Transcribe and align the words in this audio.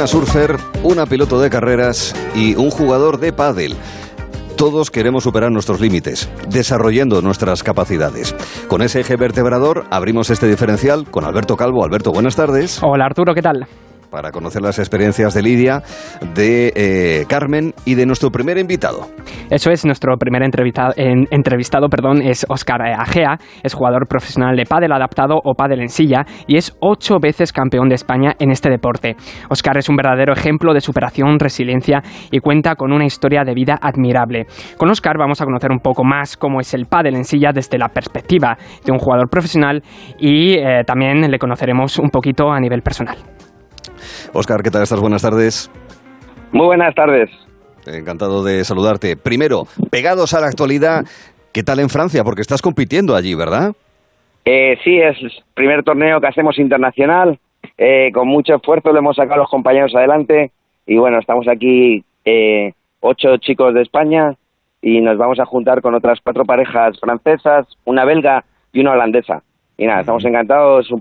una 0.00 0.06
surfer, 0.06 0.56
una 0.82 1.04
piloto 1.04 1.38
de 1.42 1.50
carreras 1.50 2.14
y 2.34 2.54
un 2.54 2.70
jugador 2.70 3.20
de 3.20 3.34
pádel. 3.34 3.76
Todos 4.56 4.90
queremos 4.90 5.24
superar 5.24 5.52
nuestros 5.52 5.78
límites, 5.78 6.26
desarrollando 6.48 7.20
nuestras 7.20 7.62
capacidades. 7.62 8.34
Con 8.66 8.80
ese 8.80 9.00
eje 9.00 9.16
vertebrador 9.16 9.84
abrimos 9.90 10.30
este 10.30 10.46
diferencial 10.46 11.04
con 11.10 11.26
Alberto 11.26 11.54
Calvo. 11.54 11.84
Alberto, 11.84 12.12
buenas 12.12 12.34
tardes. 12.34 12.80
Hola 12.82 13.04
Arturo, 13.04 13.34
¿qué 13.34 13.42
tal? 13.42 13.66
Para 14.10 14.30
conocer 14.32 14.62
las 14.62 14.78
experiencias 14.78 15.34
de 15.34 15.42
Lidia, 15.42 15.82
de 16.34 16.72
eh, 16.74 17.24
Carmen 17.28 17.72
y 17.84 17.94
de 17.94 18.06
nuestro 18.06 18.30
primer 18.30 18.58
invitado. 18.58 19.06
Eso 19.48 19.70
es, 19.70 19.84
nuestro 19.84 20.16
primer 20.16 20.42
entrevistado, 20.42 20.92
entrevistado 20.96 21.88
perdón, 21.88 22.22
es 22.22 22.44
Óscar 22.48 22.82
Agea, 22.82 23.38
es 23.62 23.74
jugador 23.74 24.06
profesional 24.08 24.56
de 24.56 24.64
pádel 24.64 24.92
adaptado 24.92 25.40
o 25.42 25.54
pádel 25.54 25.80
en 25.80 25.88
silla 25.88 26.24
y 26.46 26.56
es 26.56 26.76
ocho 26.80 27.18
veces 27.20 27.52
campeón 27.52 27.88
de 27.88 27.94
España 27.94 28.34
en 28.38 28.50
este 28.50 28.70
deporte. 28.70 29.16
Óscar 29.48 29.78
es 29.78 29.88
un 29.88 29.96
verdadero 29.96 30.32
ejemplo 30.32 30.74
de 30.74 30.80
superación, 30.80 31.38
resiliencia 31.38 32.02
y 32.30 32.40
cuenta 32.40 32.74
con 32.74 32.92
una 32.92 33.04
historia 33.04 33.44
de 33.44 33.54
vida 33.54 33.78
admirable. 33.80 34.46
Con 34.76 34.90
Óscar 34.90 35.16
vamos 35.18 35.40
a 35.40 35.44
conocer 35.44 35.70
un 35.70 35.80
poco 35.80 36.04
más 36.04 36.36
cómo 36.36 36.60
es 36.60 36.74
el 36.74 36.86
pádel 36.86 37.16
en 37.16 37.24
silla 37.24 37.50
desde 37.52 37.78
la 37.78 37.88
perspectiva 37.88 38.56
de 38.84 38.92
un 38.92 38.98
jugador 38.98 39.28
profesional 39.28 39.82
y 40.18 40.54
eh, 40.54 40.82
también 40.86 41.30
le 41.30 41.38
conoceremos 41.38 41.98
un 41.98 42.10
poquito 42.10 42.50
a 42.50 42.60
nivel 42.60 42.82
personal. 42.82 43.16
Oscar, 44.32 44.62
¿qué 44.62 44.70
tal 44.70 44.82
estás? 44.82 45.00
Buenas 45.00 45.22
tardes. 45.22 45.70
Muy 46.52 46.66
buenas 46.66 46.94
tardes. 46.94 47.30
Encantado 47.86 48.42
de 48.42 48.64
saludarte. 48.64 49.16
Primero, 49.16 49.64
pegados 49.90 50.34
a 50.34 50.40
la 50.40 50.48
actualidad, 50.48 51.04
¿qué 51.52 51.62
tal 51.62 51.80
en 51.80 51.88
Francia? 51.88 52.24
Porque 52.24 52.42
estás 52.42 52.62
compitiendo 52.62 53.16
allí, 53.16 53.34
¿verdad? 53.34 53.72
Eh, 54.44 54.78
sí, 54.84 54.98
es 54.98 55.16
el 55.20 55.32
primer 55.54 55.82
torneo 55.82 56.20
que 56.20 56.26
hacemos 56.26 56.58
internacional. 56.58 57.38
Eh, 57.76 58.10
con 58.12 58.28
mucho 58.28 58.54
esfuerzo 58.54 58.92
lo 58.92 58.98
hemos 58.98 59.16
sacado 59.16 59.40
los 59.40 59.50
compañeros 59.50 59.94
adelante. 59.94 60.50
Y 60.86 60.96
bueno, 60.96 61.18
estamos 61.18 61.46
aquí 61.48 62.04
eh, 62.24 62.72
ocho 63.00 63.36
chicos 63.38 63.74
de 63.74 63.82
España 63.82 64.34
y 64.82 65.00
nos 65.00 65.18
vamos 65.18 65.38
a 65.40 65.46
juntar 65.46 65.82
con 65.82 65.94
otras 65.94 66.18
cuatro 66.22 66.44
parejas 66.44 66.98
francesas, 66.98 67.66
una 67.84 68.04
belga 68.04 68.44
y 68.72 68.80
una 68.80 68.92
holandesa. 68.92 69.42
Y 69.76 69.86
nada, 69.86 70.00
estamos 70.00 70.24
encantados 70.24 70.92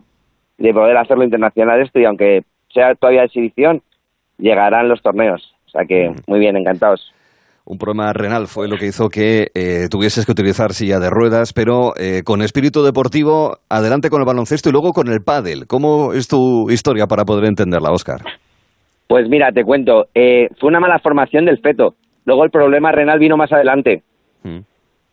de 0.57 0.73
poder 0.73 0.97
hacerlo 0.97 1.23
internacional 1.23 1.81
esto 1.81 1.99
y 1.99 2.05
aunque 2.05 2.43
sea 2.73 2.95
todavía 2.95 3.23
exhibición, 3.23 3.81
llegarán 4.37 4.89
los 4.89 5.01
torneos. 5.01 5.53
O 5.67 5.69
sea 5.69 5.85
que 5.87 6.09
muy 6.27 6.39
bien, 6.39 6.57
encantados. 6.57 7.13
Un 7.65 7.77
problema 7.77 8.11
renal 8.13 8.47
fue 8.47 8.67
lo 8.67 8.77
que 8.77 8.87
hizo 8.87 9.09
que 9.09 9.49
eh, 9.53 9.87
tuvieses 9.91 10.25
que 10.25 10.31
utilizar 10.31 10.71
silla 10.71 10.99
de 10.99 11.11
ruedas, 11.11 11.53
pero 11.53 11.93
eh, 11.97 12.23
con 12.25 12.41
espíritu 12.41 12.81
deportivo, 12.81 13.57
adelante 13.69 14.09
con 14.09 14.21
el 14.21 14.25
baloncesto 14.25 14.69
y 14.69 14.71
luego 14.71 14.91
con 14.91 15.07
el 15.07 15.21
pádel. 15.21 15.67
¿Cómo 15.67 16.13
es 16.13 16.27
tu 16.27 16.71
historia 16.71 17.05
para 17.05 17.25
poder 17.25 17.45
entenderla, 17.45 17.91
Oscar? 17.91 18.21
Pues 19.07 19.29
mira, 19.29 19.51
te 19.51 19.63
cuento, 19.63 20.05
eh, 20.15 20.47
fue 20.59 20.69
una 20.69 20.79
mala 20.79 20.97
formación 20.97 21.45
del 21.45 21.59
feto. 21.59 21.93
Luego 22.25 22.43
el 22.43 22.49
problema 22.49 22.91
renal 22.91 23.19
vino 23.19 23.37
más 23.37 23.51
adelante. 23.51 24.01
Mm. 24.43 24.61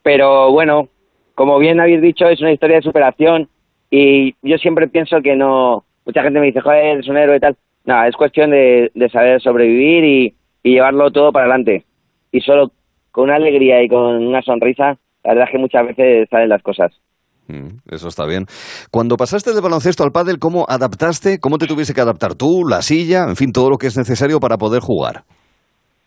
Pero 0.03 0.51
bueno, 0.51 0.89
como 1.35 1.59
bien 1.59 1.79
habéis 1.79 2.01
dicho, 2.01 2.27
es 2.27 2.41
una 2.41 2.53
historia 2.53 2.77
de 2.77 2.83
superación 2.83 3.49
y 3.91 4.33
yo 4.43 4.57
siempre 4.57 4.89
pienso 4.89 5.19
que 5.23 5.37
no, 5.37 5.85
mucha 6.07 6.23
gente 6.23 6.41
me 6.41 6.47
dice, 6.47 6.61
joder, 6.61 7.01
es 7.01 7.09
un 7.09 7.17
héroe 7.19 7.37
y 7.37 7.41
tal. 7.41 7.57
No, 7.85 8.05
es 8.05 8.17
cuestión 8.17 8.51
de, 8.51 8.91
saber 9.13 9.41
sobrevivir 9.41 10.05
y, 10.05 10.35
llevarlo 10.63 11.11
todo 11.13 11.31
para 11.31 11.47
adelante. 11.47 11.85
Y 12.33 12.41
solo 12.41 12.73
con 13.13 13.25
una 13.25 13.37
alegría 13.37 13.83
y 13.83 13.89
con 13.89 14.27
una 14.27 14.43
sonrisa, 14.43 14.99
la 15.23 15.31
verdad 15.31 15.45
es 15.45 15.53
que 15.53 15.59
muchas 15.59 15.87
veces 15.87 16.29
salen 16.29 16.49
las 16.49 16.63
cosas. 16.63 16.93
Mm, 17.47 17.79
eso 17.89 18.09
está 18.09 18.27
bien. 18.27 18.47
Cuando 18.91 19.17
pasaste 19.17 19.53
del 19.53 19.63
baloncesto 19.63 20.03
al 20.03 20.11
pádel, 20.11 20.39
¿cómo 20.41 20.65
adaptaste? 20.69 21.39
¿Cómo 21.39 21.59
te 21.59 21.67
tuviese 21.67 21.95
que 21.95 22.01
adaptar 22.01 22.35
tú, 22.35 22.65
la 22.69 22.83
silla, 22.83 23.25
en 23.29 23.37
fin, 23.37 23.53
todo 23.53 23.71
lo 23.71 23.77
que 23.77 23.87
es 23.87 23.97
necesario 23.97 24.41
para 24.41 24.57
poder 24.57 24.81
jugar? 24.81 25.23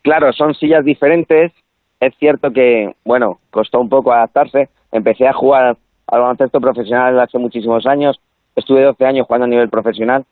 Claro, 0.01 0.33
son 0.33 0.53
sillas 0.55 0.83
diferentes. 0.83 1.53
Es 2.01 2.13
cierto 2.19 2.51
que, 2.51 2.91
bueno, 3.05 3.39
costó 3.51 3.79
un 3.79 3.87
poco 3.87 4.11
adaptarse. 4.11 4.67
Empecé 4.91 5.25
a 5.25 5.33
jugar 5.33 5.77
al 6.07 6.19
baloncesto 6.21 6.59
profesional 6.59 7.17
hace 7.19 7.37
muchísimos 7.37 7.85
años 7.85 8.19
Estuve 8.59 8.83
12 8.83 9.05
años 9.05 9.25
jugando 9.25 9.45
a 9.45 9.49
nivel 9.49 9.69
profesional, 9.69 10.25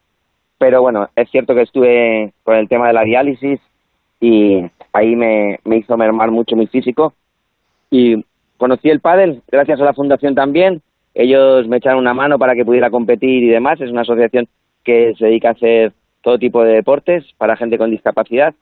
pero 0.57 0.81
bueno, 0.81 1.09
es 1.15 1.29
cierto 1.29 1.55
que 1.55 1.61
estuve 1.61 2.33
con 2.43 2.55
el 2.55 2.67
tema 2.67 2.87
de 2.87 2.93
la 2.93 3.03
diálisis 3.03 3.59
y 4.19 4.63
ahí 4.91 5.15
me, 5.15 5.59
hizo 5.65 5.97
mermar 5.97 6.31
mucho 6.31 6.55
mi 6.55 6.67
físico. 6.67 7.13
Y 7.89 8.23
conocí 8.57 8.89
el 8.89 8.99
pádel 8.99 9.41
gracias 9.49 9.79
a 9.79 9.85
la 9.85 9.93
fundación 9.93 10.35
también. 10.35 10.81
Ellos 11.13 11.67
me 11.67 11.77
echaron 11.77 11.99
una 11.99 12.13
mano 12.13 12.37
para 12.37 12.53
que 12.53 12.65
pudiera 12.65 12.89
competir 12.89 13.43
y 13.43 13.49
demás. 13.49 13.79
Es 13.79 13.91
una 13.91 14.01
asociación 14.01 14.47
que 14.83 15.13
se 15.17 15.25
dedica 15.25 15.49
a 15.49 15.53
hacer 15.53 15.93
todo 16.21 16.37
tipo 16.37 16.63
de 16.63 16.73
deportes 16.73 17.25
para 17.37 17.55
gente 17.55 17.77
con 17.77 17.91
discapacidad. 17.91 18.53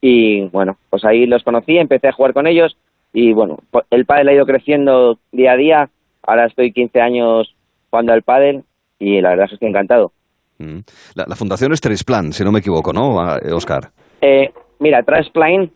Y 0.00 0.42
bueno, 0.48 0.76
pues 0.90 1.04
ahí 1.04 1.26
los 1.26 1.42
conocí, 1.42 1.78
empecé 1.78 2.08
a 2.08 2.12
jugar 2.12 2.34
con 2.34 2.46
ellos 2.46 2.76
y 3.12 3.32
bueno, 3.32 3.58
el 3.90 4.04
pádel 4.04 4.28
ha 4.28 4.34
ido 4.34 4.46
creciendo 4.46 5.18
día 5.32 5.52
a 5.52 5.56
día. 5.56 5.90
Ahora 6.22 6.46
estoy 6.46 6.72
15 6.72 7.00
años 7.00 7.54
jugando 7.90 8.12
al 8.12 8.22
pádel 8.22 8.64
y 8.98 9.20
la 9.20 9.30
verdad 9.30 9.44
es 9.44 9.50
que 9.50 9.54
estoy 9.54 9.68
encantado. 9.68 10.12
Mm. 10.58 10.78
La, 11.14 11.36
fundación 11.36 11.72
es 11.72 11.80
Transplant, 11.80 12.32
si 12.32 12.44
no 12.44 12.52
me 12.52 12.58
equivoco, 12.58 12.92
¿no, 12.92 13.16
Oscar? 13.54 13.90
Eh, 14.20 14.50
mira, 14.80 15.02
Transplant 15.02 15.72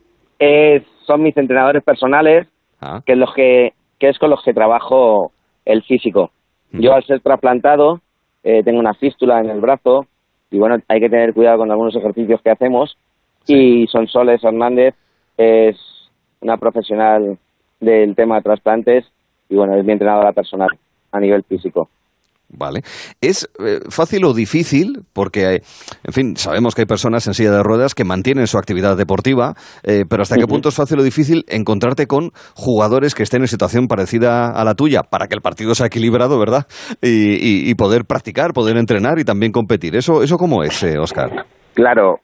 son 1.05 1.23
mis 1.23 1.35
entrenadores 1.37 1.83
personales, 1.83 2.47
ah. 2.81 3.01
que, 3.05 3.13
es 3.13 3.17
los 3.17 3.33
que, 3.33 3.73
que 3.99 4.09
es 4.09 4.19
con 4.19 4.29
los 4.29 4.43
que 4.43 4.53
trabajo 4.53 5.31
el 5.65 5.83
físico. 5.83 6.31
Mm. 6.71 6.79
Yo 6.81 6.93
al 6.93 7.03
ser 7.05 7.21
trasplantado 7.21 8.01
eh, 8.43 8.63
tengo 8.63 8.79
una 8.79 8.93
fístula 8.93 9.39
en 9.39 9.49
el 9.49 9.61
brazo 9.61 10.05
y 10.51 10.59
bueno, 10.59 10.77
hay 10.87 10.99
que 10.99 11.09
tener 11.09 11.33
cuidado 11.33 11.59
con 11.59 11.71
algunos 11.71 11.95
ejercicios 11.95 12.41
que 12.41 12.51
hacemos 12.51 12.97
y 13.47 13.87
Sonsoles 13.87 14.43
Hernández 14.43 14.95
es 15.37 15.77
una 16.41 16.57
profesional 16.57 17.37
del 17.79 18.15
tema 18.15 18.35
de 18.35 18.41
trasplantes 18.43 19.05
y 19.49 19.55
bueno, 19.55 19.75
es 19.75 19.83
mi 19.83 19.93
entrenadora 19.93 20.31
personal 20.33 20.69
a 21.11 21.19
nivel 21.19 21.43
físico. 21.43 21.89
Vale. 22.55 22.81
¿Es 23.19 23.49
eh, 23.59 23.79
fácil 23.89 24.25
o 24.25 24.33
difícil? 24.33 25.01
Porque, 25.11 25.61
en 26.03 26.13
fin, 26.13 26.37
sabemos 26.37 26.75
que 26.75 26.81
hay 26.81 26.85
personas 26.85 27.25
en 27.27 27.33
silla 27.33 27.51
de 27.51 27.63
ruedas 27.63 27.95
que 27.95 28.03
mantienen 28.03 28.45
su 28.45 28.57
actividad 28.57 28.95
deportiva, 28.95 29.55
eh, 29.83 30.05
pero 30.07 30.21
¿hasta 30.21 30.35
qué 30.37 30.45
punto 30.45 30.69
es 30.69 30.75
fácil 30.75 30.99
o 30.99 31.03
difícil 31.03 31.45
encontrarte 31.47 32.05
con 32.05 32.29
jugadores 32.55 33.15
que 33.15 33.23
estén 33.23 33.41
en 33.41 33.47
situación 33.47 33.87
parecida 33.87 34.51
a 34.51 34.63
la 34.63 34.75
tuya 34.75 35.01
para 35.01 35.27
que 35.27 35.35
el 35.35 35.41
partido 35.41 35.73
sea 35.73 35.87
equilibrado, 35.87 36.39
¿verdad? 36.39 36.67
Y, 37.01 37.73
poder 37.73 38.05
practicar, 38.05 38.53
poder 38.53 38.77
entrenar 38.77 39.17
y 39.17 39.25
también 39.25 39.51
competir. 39.51 39.95
¿Eso, 39.95 40.21
eso 40.21 40.37
cómo 40.37 40.63
es, 40.63 40.83
Oscar? 40.83 41.31
Eh, 41.31 41.43
claro, 41.73 42.19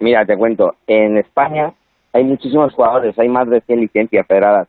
mira, 0.00 0.26
te 0.26 0.36
cuento. 0.36 0.74
En 0.86 1.16
España 1.16 1.72
hay 2.12 2.24
muchísimos 2.24 2.74
jugadores, 2.74 3.18
hay 3.18 3.28
más 3.28 3.48
de 3.48 3.62
100 3.62 3.80
licencias 3.80 4.26
federadas. 4.26 4.68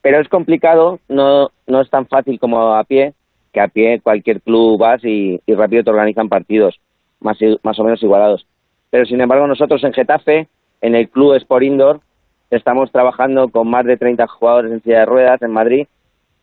Pero 0.00 0.20
es 0.20 0.28
complicado, 0.28 1.00
no, 1.08 1.48
no 1.66 1.80
es 1.80 1.90
tan 1.90 2.06
fácil 2.06 2.38
como 2.38 2.76
a 2.76 2.84
pie 2.84 3.14
que 3.52 3.60
a 3.60 3.68
pie 3.68 4.00
cualquier 4.00 4.40
club 4.40 4.78
vas 4.78 5.04
y, 5.04 5.40
rápido 5.46 5.84
te 5.84 5.90
organizan 5.90 6.28
partidos 6.28 6.78
más, 7.20 7.38
más 7.62 7.78
o 7.78 7.84
menos 7.84 8.02
igualados. 8.02 8.46
Pero 8.90 9.04
sin 9.04 9.20
embargo 9.20 9.46
nosotros 9.46 9.82
en 9.84 9.92
Getafe, 9.92 10.48
en 10.80 10.94
el 10.94 11.08
club 11.08 11.34
Sport 11.34 11.64
Indoor, 11.64 12.00
estamos 12.50 12.90
trabajando 12.90 13.48
con 13.48 13.68
más 13.68 13.84
de 13.84 13.96
30 13.96 14.26
jugadores 14.26 14.72
en 14.72 14.82
silla 14.82 15.00
de 15.00 15.06
ruedas 15.06 15.42
en 15.42 15.50
Madrid 15.50 15.86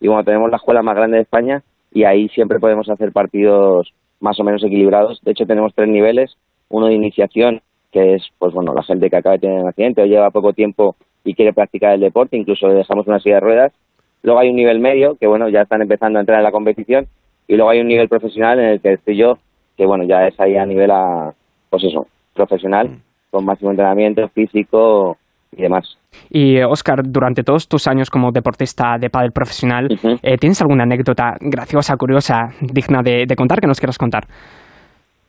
y 0.00 0.08
bueno, 0.08 0.24
tenemos 0.24 0.50
la 0.50 0.56
escuela 0.56 0.82
más 0.82 0.96
grande 0.96 1.16
de 1.16 1.22
España 1.22 1.62
y 1.92 2.04
ahí 2.04 2.28
siempre 2.28 2.60
podemos 2.60 2.88
hacer 2.88 3.12
partidos 3.12 3.92
más 4.20 4.38
o 4.38 4.44
menos 4.44 4.62
equilibrados. 4.62 5.20
De 5.22 5.32
hecho 5.32 5.46
tenemos 5.46 5.74
tres 5.74 5.88
niveles, 5.88 6.36
uno 6.68 6.86
de 6.86 6.94
iniciación 6.94 7.62
que 7.92 8.14
es 8.14 8.28
pues 8.38 8.52
bueno 8.52 8.74
la 8.74 8.82
gente 8.82 9.08
que 9.08 9.16
acaba 9.16 9.34
de 9.34 9.40
tener 9.40 9.62
un 9.62 9.68
accidente 9.68 10.02
o 10.02 10.06
lleva 10.06 10.30
poco 10.30 10.52
tiempo 10.52 10.96
y 11.24 11.34
quiere 11.34 11.52
practicar 11.52 11.94
el 11.94 12.00
deporte, 12.00 12.36
incluso 12.36 12.68
le 12.68 12.74
dejamos 12.74 13.06
una 13.06 13.20
silla 13.20 13.36
de 13.36 13.40
ruedas 13.40 13.72
Luego 14.22 14.40
hay 14.40 14.50
un 14.50 14.56
nivel 14.56 14.80
medio, 14.80 15.16
que 15.16 15.26
bueno, 15.26 15.48
ya 15.48 15.62
están 15.62 15.82
empezando 15.82 16.18
a 16.18 16.20
entrar 16.20 16.38
en 16.38 16.44
la 16.44 16.52
competición. 16.52 17.06
Y 17.48 17.54
luego 17.54 17.70
hay 17.70 17.80
un 17.80 17.88
nivel 17.88 18.08
profesional 18.08 18.58
en 18.58 18.66
el 18.66 18.80
que 18.80 18.94
estoy 18.94 19.16
yo, 19.16 19.38
que 19.76 19.86
bueno, 19.86 20.04
ya 20.04 20.26
es 20.26 20.38
ahí 20.40 20.56
a 20.56 20.66
nivel, 20.66 20.90
a, 20.90 21.32
pues 21.70 21.84
eso, 21.84 22.06
profesional, 22.34 22.88
mm. 22.88 23.00
con 23.30 23.44
máximo 23.44 23.70
entrenamiento 23.70 24.28
físico 24.28 25.16
y 25.56 25.62
demás. 25.62 25.96
Y 26.30 26.60
Oscar, 26.60 27.02
durante 27.04 27.42
todos 27.42 27.68
tus 27.68 27.86
años 27.86 28.10
como 28.10 28.32
deportista 28.32 28.98
de 28.98 29.10
pádel 29.10 29.32
profesional, 29.32 29.88
eh, 30.22 30.36
¿tienes 30.38 30.60
alguna 30.60 30.84
anécdota 30.84 31.36
graciosa, 31.40 31.96
curiosa, 31.96 32.50
digna 32.60 33.02
de, 33.02 33.26
contar 33.36 33.60
que 33.60 33.66
nos 33.66 33.78
quieras 33.78 33.98
contar? 33.98 34.26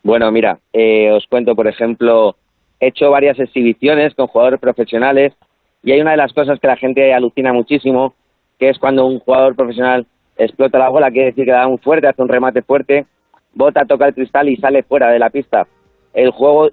Bueno, 0.03 0.31
mira, 0.31 0.57
eh, 0.73 1.11
os 1.11 1.25
cuento, 1.27 1.55
por 1.55 1.67
ejemplo, 1.67 2.35
he 2.79 2.87
hecho 2.87 3.11
varias 3.11 3.39
exhibiciones 3.39 4.15
con 4.15 4.27
jugadores 4.27 4.59
profesionales 4.59 5.33
y 5.83 5.91
hay 5.91 6.01
una 6.01 6.11
de 6.11 6.17
las 6.17 6.33
cosas 6.33 6.59
que 6.59 6.67
la 6.67 6.77
gente 6.77 7.13
alucina 7.13 7.53
muchísimo 7.53 8.13
que 8.59 8.69
es 8.69 8.79
cuando 8.79 9.05
un 9.05 9.19
jugador 9.19 9.55
profesional 9.55 10.05
explota 10.37 10.79
la 10.79 10.89
bola, 10.89 11.11
quiere 11.11 11.27
decir 11.27 11.45
que 11.45 11.51
da 11.51 11.67
un 11.67 11.79
fuerte, 11.79 12.07
hace 12.07 12.21
un 12.21 12.29
remate 12.29 12.61
fuerte, 12.61 13.05
bota, 13.53 13.85
toca 13.85 14.07
el 14.07 14.13
cristal 14.13 14.49
y 14.49 14.57
sale 14.57 14.83
fuera 14.83 15.09
de 15.09 15.19
la 15.19 15.29
pista. 15.29 15.67
El 16.13 16.31
juego 16.31 16.69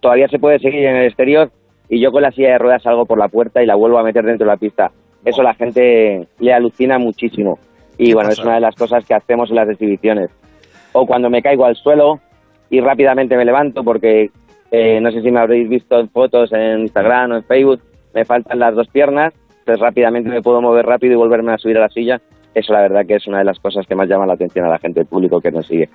todavía 0.00 0.28
se 0.28 0.38
puede 0.38 0.58
seguir 0.58 0.84
en 0.84 0.96
el 0.96 1.06
exterior 1.06 1.50
y 1.88 2.00
yo 2.00 2.12
con 2.12 2.22
la 2.22 2.32
silla 2.32 2.52
de 2.52 2.58
ruedas 2.58 2.82
salgo 2.82 3.06
por 3.06 3.18
la 3.18 3.28
puerta 3.28 3.62
y 3.62 3.66
la 3.66 3.74
vuelvo 3.74 3.98
a 3.98 4.02
meter 4.02 4.24
dentro 4.24 4.46
de 4.46 4.52
la 4.52 4.58
pista. 4.58 4.90
Eso 5.24 5.42
la 5.42 5.54
gente 5.54 6.28
le 6.38 6.52
alucina 6.52 6.98
muchísimo. 6.98 7.58
Y 7.96 8.12
bueno, 8.12 8.30
es 8.30 8.38
una 8.38 8.54
de 8.54 8.60
las 8.60 8.74
cosas 8.76 9.04
que 9.04 9.14
hacemos 9.14 9.50
en 9.50 9.56
las 9.56 9.68
exhibiciones. 9.68 10.30
O 10.92 11.06
cuando 11.06 11.28
me 11.30 11.42
caigo 11.42 11.64
al 11.64 11.76
suelo 11.76 12.20
y 12.70 12.80
rápidamente 12.80 13.36
me 13.36 13.44
levanto 13.44 13.82
porque 13.82 14.30
Eh, 14.70 15.00
no 15.00 15.10
sé 15.10 15.22
si 15.22 15.30
me 15.30 15.40
habréis 15.40 15.66
visto 15.66 15.98
en 15.98 16.10
fotos 16.10 16.52
en 16.52 16.80
Instagram 16.80 17.32
o 17.32 17.36
en 17.36 17.44
Facebook. 17.44 17.80
Me 18.12 18.26
faltan 18.26 18.58
las 18.58 18.74
dos 18.74 18.86
piernas, 18.88 19.32
pues 19.68 19.80
rápidamente 19.80 20.30
me 20.30 20.40
puedo 20.40 20.62
mover 20.62 20.86
rápido 20.86 21.12
y 21.12 21.16
volverme 21.16 21.52
a 21.52 21.58
subir 21.58 21.76
a 21.76 21.82
la 21.82 21.88
silla. 21.90 22.16
Eso 22.54 22.72
la 22.72 22.80
verdad 22.80 23.02
que 23.06 23.16
es 23.16 23.26
una 23.26 23.40
de 23.40 23.44
las 23.44 23.58
cosas 23.58 23.86
que 23.86 23.94
más 23.94 24.08
llama 24.08 24.24
la 24.24 24.32
atención 24.32 24.64
a 24.64 24.70
la 24.70 24.78
gente, 24.78 25.00
el 25.00 25.06
público 25.06 25.40
que 25.42 25.50
nos 25.50 25.66
sigue. 25.66 25.90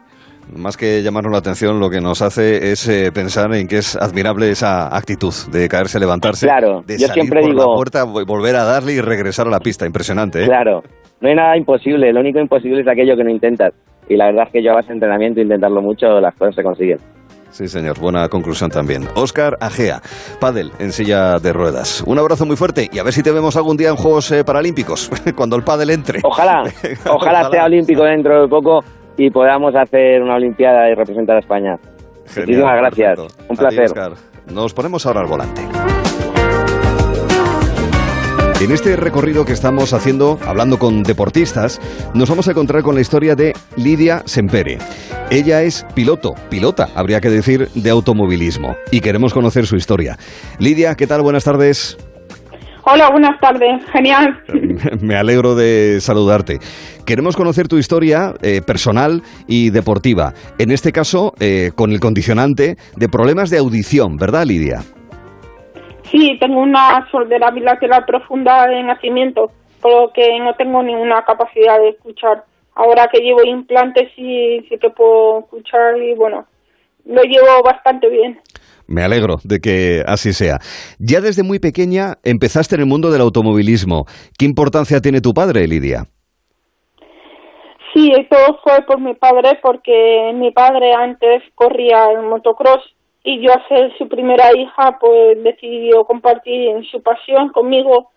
Más 0.55 0.77
que 0.77 1.01
llamarnos 1.01 1.31
la 1.31 1.39
atención, 1.39 1.79
lo 1.79 1.89
que 1.89 1.99
nos 1.99 2.21
hace 2.21 2.71
es 2.71 2.87
eh, 2.87 3.11
pensar 3.11 3.51
en 3.55 3.67
que 3.67 3.77
es 3.77 3.95
admirable 3.95 4.51
esa 4.51 4.95
actitud 4.95 5.33
de 5.51 5.67
caerse, 5.67 5.99
levantarse, 5.99 6.45
claro, 6.45 6.83
de 6.85 6.99
yo 6.99 7.07
salir 7.07 7.23
siempre 7.23 7.41
por 7.41 7.49
digo, 7.49 7.61
la 7.61 7.75
puerta, 7.75 8.03
volver 8.03 8.57
a 8.57 8.63
darle 8.63 8.93
y 8.93 9.01
regresar 9.01 9.47
a 9.47 9.49
la 9.49 9.59
pista. 9.59 9.87
Impresionante, 9.87 10.43
¿eh? 10.43 10.45
Claro, 10.45 10.83
no 11.19 11.29
hay 11.29 11.35
nada 11.35 11.57
imposible, 11.57 12.13
lo 12.13 12.19
único 12.19 12.39
imposible 12.39 12.81
es 12.81 12.87
aquello 12.87 13.17
que 13.17 13.23
no 13.23 13.31
intentas. 13.31 13.73
Y 14.07 14.17
la 14.17 14.27
verdad 14.27 14.43
es 14.45 14.53
que 14.53 14.63
yo 14.63 14.71
a 14.71 14.75
base 14.75 14.89
de 14.89 14.95
entrenamiento 14.95 15.41
intentarlo 15.41 15.81
mucho, 15.81 16.19
las 16.19 16.35
cosas 16.35 16.53
se 16.53 16.61
consiguen. 16.61 16.99
Sí, 17.53 17.67
señor. 17.67 17.99
Buena 17.99 18.27
conclusión 18.29 18.71
también. 18.71 19.07
Óscar 19.15 19.57
Agea, 19.61 20.01
pádel 20.39 20.71
en 20.79 20.91
silla 20.91 21.37
de 21.37 21.53
ruedas. 21.53 22.03
Un 22.07 22.17
abrazo 22.17 22.47
muy 22.47 22.55
fuerte 22.55 22.89
y 22.91 22.97
a 22.97 23.03
ver 23.03 23.13
si 23.13 23.21
te 23.21 23.31
vemos 23.31 23.55
algún 23.55 23.77
día 23.77 23.89
en 23.89 23.95
Juegos 23.95 24.31
eh, 24.31 24.43
Paralímpicos, 24.43 25.11
cuando 25.35 25.55
el 25.55 25.63
pádel 25.63 25.91
entre. 25.91 26.19
Ojalá, 26.23 26.63
ojalá, 27.07 27.49
sea 27.51 27.65
olímpico 27.65 28.03
dentro 28.03 28.41
de 28.41 28.47
poco 28.47 28.79
y 29.17 29.29
podamos 29.29 29.75
hacer 29.75 30.23
una 30.23 30.35
olimpiada 30.35 30.89
y 30.89 30.95
representar 30.95 31.35
a 31.35 31.39
España. 31.39 31.77
Genial, 32.25 32.47
Muchísimas 32.47 32.77
gracias. 32.77 33.19
perfecto. 33.19 33.43
Un 33.49 33.55
ti, 33.55 33.61
placer. 33.61 33.83
Óscar. 33.83 34.11
Nos 34.51 34.73
ponemos 34.73 35.05
ahora 35.05 35.21
al 35.21 35.27
volante. 35.27 35.61
En 38.63 38.71
este 38.71 38.95
recorrido 38.95 39.43
que 39.43 39.51
estamos 39.51 39.91
haciendo, 39.91 40.39
hablando 40.47 40.79
con 40.79 41.03
deportistas, 41.03 41.81
nos 42.13 42.29
vamos 42.29 42.47
a 42.47 42.51
encontrar 42.51 42.81
con 42.81 42.95
la 42.95 43.01
historia 43.01 43.35
de 43.35 43.51
Lidia 43.75 44.23
Sempere. 44.23 44.77
Ella 45.29 45.63
es 45.63 45.85
piloto, 45.93 46.33
pilota, 46.49 46.87
habría 46.95 47.19
que 47.19 47.29
decir, 47.29 47.67
de 47.75 47.89
automovilismo. 47.89 48.77
Y 48.89 49.01
queremos 49.01 49.33
conocer 49.33 49.65
su 49.65 49.75
historia. 49.75 50.17
Lidia, 50.59 50.95
¿qué 50.95 51.07
tal? 51.07 51.23
Buenas 51.23 51.43
tardes. 51.43 51.97
Hola, 52.85 53.09
buenas 53.11 53.37
tardes. 53.41 53.83
Genial. 53.91 54.41
Me 55.01 55.17
alegro 55.17 55.55
de 55.55 55.99
saludarte. 55.99 56.59
Queremos 57.05 57.35
conocer 57.35 57.67
tu 57.67 57.77
historia 57.77 58.33
eh, 58.41 58.61
personal 58.65 59.23
y 59.45 59.71
deportiva. 59.71 60.33
En 60.57 60.71
este 60.71 60.93
caso, 60.93 61.33
eh, 61.41 61.71
con 61.75 61.91
el 61.91 61.99
condicionante 61.99 62.77
de 62.95 63.09
problemas 63.09 63.49
de 63.49 63.57
audición, 63.57 64.15
¿verdad, 64.15 64.45
Lidia? 64.45 64.83
Sí, 66.13 66.37
tengo 66.39 66.61
una 66.61 67.09
sordera 67.09 67.49
bilateral 67.49 68.05
profunda 68.05 68.67
de 68.67 68.83
nacimiento, 68.83 69.49
por 69.81 69.91
lo 69.91 70.13
que 70.13 70.37
no 70.39 70.53
tengo 70.53 70.83
ninguna 70.83 71.23
capacidad 71.25 71.79
de 71.79 71.89
escuchar. 71.89 72.43
Ahora 72.75 73.09
que 73.11 73.19
llevo 73.19 73.43
implantes 73.43 74.11
sí, 74.15 74.63
sí 74.69 74.77
que 74.77 74.91
puedo 74.91 75.39
escuchar 75.39 75.97
y 75.97 76.13
bueno, 76.13 76.45
lo 77.05 77.23
llevo 77.23 77.63
bastante 77.63 78.09
bien. 78.09 78.39
Me 78.85 79.01
alegro 79.01 79.37
de 79.43 79.59
que 79.59 80.03
así 80.05 80.33
sea. 80.33 80.59
Ya 80.99 81.19
desde 81.19 81.41
muy 81.41 81.57
pequeña 81.57 82.19
empezaste 82.23 82.75
en 82.75 82.81
el 82.81 82.87
mundo 82.87 83.09
del 83.09 83.21
automovilismo. 83.21 84.05
¿Qué 84.37 84.45
importancia 84.45 85.01
tiene 85.01 85.19
tu 85.19 85.33
padre, 85.33 85.67
Lidia? 85.67 86.03
Sí, 87.91 88.11
todo 88.29 88.59
fue 88.63 88.83
por 88.85 88.99
mi 88.99 89.15
padre 89.15 89.57
porque 89.63 90.31
mi 90.35 90.51
padre 90.51 90.93
antes 90.93 91.41
corría 91.55 92.11
en 92.11 92.29
motocross 92.29 92.83
y 93.23 93.39
yo 93.39 93.53
al 93.53 93.67
ser 93.67 93.97
su 93.97 94.07
primera 94.07 94.51
hija 94.55 94.97
pues 94.99 95.41
decidió 95.41 96.03
compartir 96.03 96.85
su 96.91 97.01
pasión 97.01 97.49
conmigo 97.49 98.11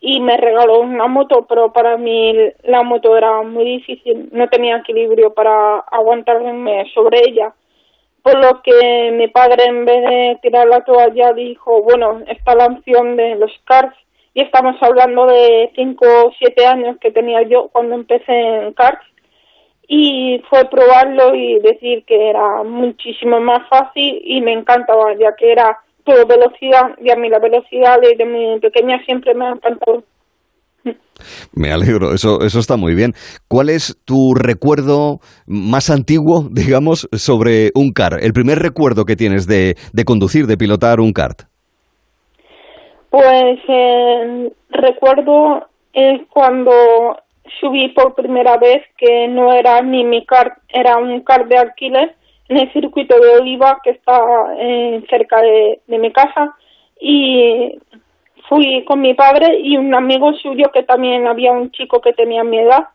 y 0.00 0.20
me 0.20 0.36
regaló 0.36 0.80
una 0.80 1.06
moto, 1.08 1.46
pero 1.48 1.72
para 1.72 1.96
mí 1.96 2.34
la 2.62 2.82
moto 2.82 3.16
era 3.16 3.42
muy 3.42 3.64
difícil, 3.64 4.28
no 4.32 4.48
tenía 4.48 4.78
equilibrio 4.78 5.34
para 5.34 5.78
aguantarme 5.78 6.90
sobre 6.94 7.20
ella. 7.20 7.54
Por 8.22 8.38
lo 8.38 8.62
que 8.62 9.12
mi 9.12 9.28
padre 9.28 9.64
en 9.64 9.84
vez 9.84 10.02
de 10.02 10.38
tirar 10.42 10.66
la 10.68 10.84
toalla 10.84 11.32
dijo, 11.32 11.82
bueno, 11.82 12.20
está 12.28 12.54
la 12.54 12.66
opción 12.66 13.16
de 13.16 13.36
los 13.36 13.50
karts 13.64 13.96
y 14.34 14.42
estamos 14.42 14.76
hablando 14.82 15.26
de 15.26 15.70
5 15.74 16.06
o 16.26 16.32
7 16.38 16.66
años 16.66 16.96
que 17.00 17.10
tenía 17.10 17.42
yo 17.42 17.68
cuando 17.68 17.94
empecé 17.94 18.32
en 18.32 18.72
karts 18.74 19.04
y 19.92 20.40
fue 20.48 20.66
probarlo 20.70 21.34
y 21.34 21.58
decir 21.58 22.04
que 22.06 22.30
era 22.30 22.62
muchísimo 22.62 23.40
más 23.40 23.68
fácil 23.68 24.22
y 24.24 24.40
me 24.40 24.52
encantaba 24.52 25.12
ya 25.18 25.34
que 25.36 25.50
era 25.50 25.78
todo 26.04 26.24
velocidad 26.28 26.96
y 27.02 27.10
a 27.10 27.16
mí 27.16 27.28
la 27.28 27.40
velocidad 27.40 27.98
desde 28.00 28.24
mi 28.24 28.60
pequeña 28.60 29.02
siempre 29.04 29.34
me 29.34 29.46
ha 29.46 29.50
encantado. 29.50 30.04
Me 31.52 31.72
alegro, 31.72 32.14
eso, 32.14 32.40
eso 32.42 32.60
está 32.60 32.76
muy 32.76 32.94
bien. 32.94 33.14
¿Cuál 33.48 33.68
es 33.68 33.98
tu 34.04 34.32
recuerdo 34.34 35.18
más 35.46 35.90
antiguo, 35.90 36.46
digamos, 36.52 37.08
sobre 37.10 37.72
un 37.74 37.92
kart? 37.92 38.22
El 38.22 38.32
primer 38.32 38.60
recuerdo 38.60 39.04
que 39.04 39.16
tienes 39.16 39.48
de, 39.48 39.74
de 39.92 40.04
conducir, 40.04 40.46
de 40.46 40.56
pilotar 40.56 41.00
un 41.00 41.12
kart. 41.12 41.42
Pues 43.10 43.58
eh, 43.66 44.52
recuerdo 44.70 45.66
es 45.92 46.20
cuando 46.30 47.16
subí 47.60 47.88
por 47.88 48.14
primera 48.14 48.56
vez 48.56 48.82
que 48.96 49.28
no 49.28 49.52
era 49.52 49.80
ni 49.82 50.04
mi 50.04 50.24
kart, 50.24 50.58
era 50.68 50.96
un 50.96 51.20
kart 51.20 51.46
de 51.46 51.58
alquiler 51.58 52.14
en 52.48 52.58
el 52.58 52.72
circuito 52.72 53.18
de 53.18 53.40
Oliva 53.40 53.80
que 53.82 53.90
está 53.90 54.20
eh, 54.58 55.02
cerca 55.08 55.40
de, 55.40 55.80
de 55.86 55.98
mi 55.98 56.12
casa 56.12 56.56
y 57.00 57.78
fui 58.48 58.84
con 58.84 59.00
mi 59.00 59.14
padre 59.14 59.58
y 59.60 59.76
un 59.76 59.94
amigo 59.94 60.32
suyo 60.34 60.70
que 60.72 60.82
también 60.82 61.26
había 61.26 61.52
un 61.52 61.70
chico 61.70 62.00
que 62.00 62.12
tenía 62.12 62.44
mi 62.44 62.58
edad 62.58 62.88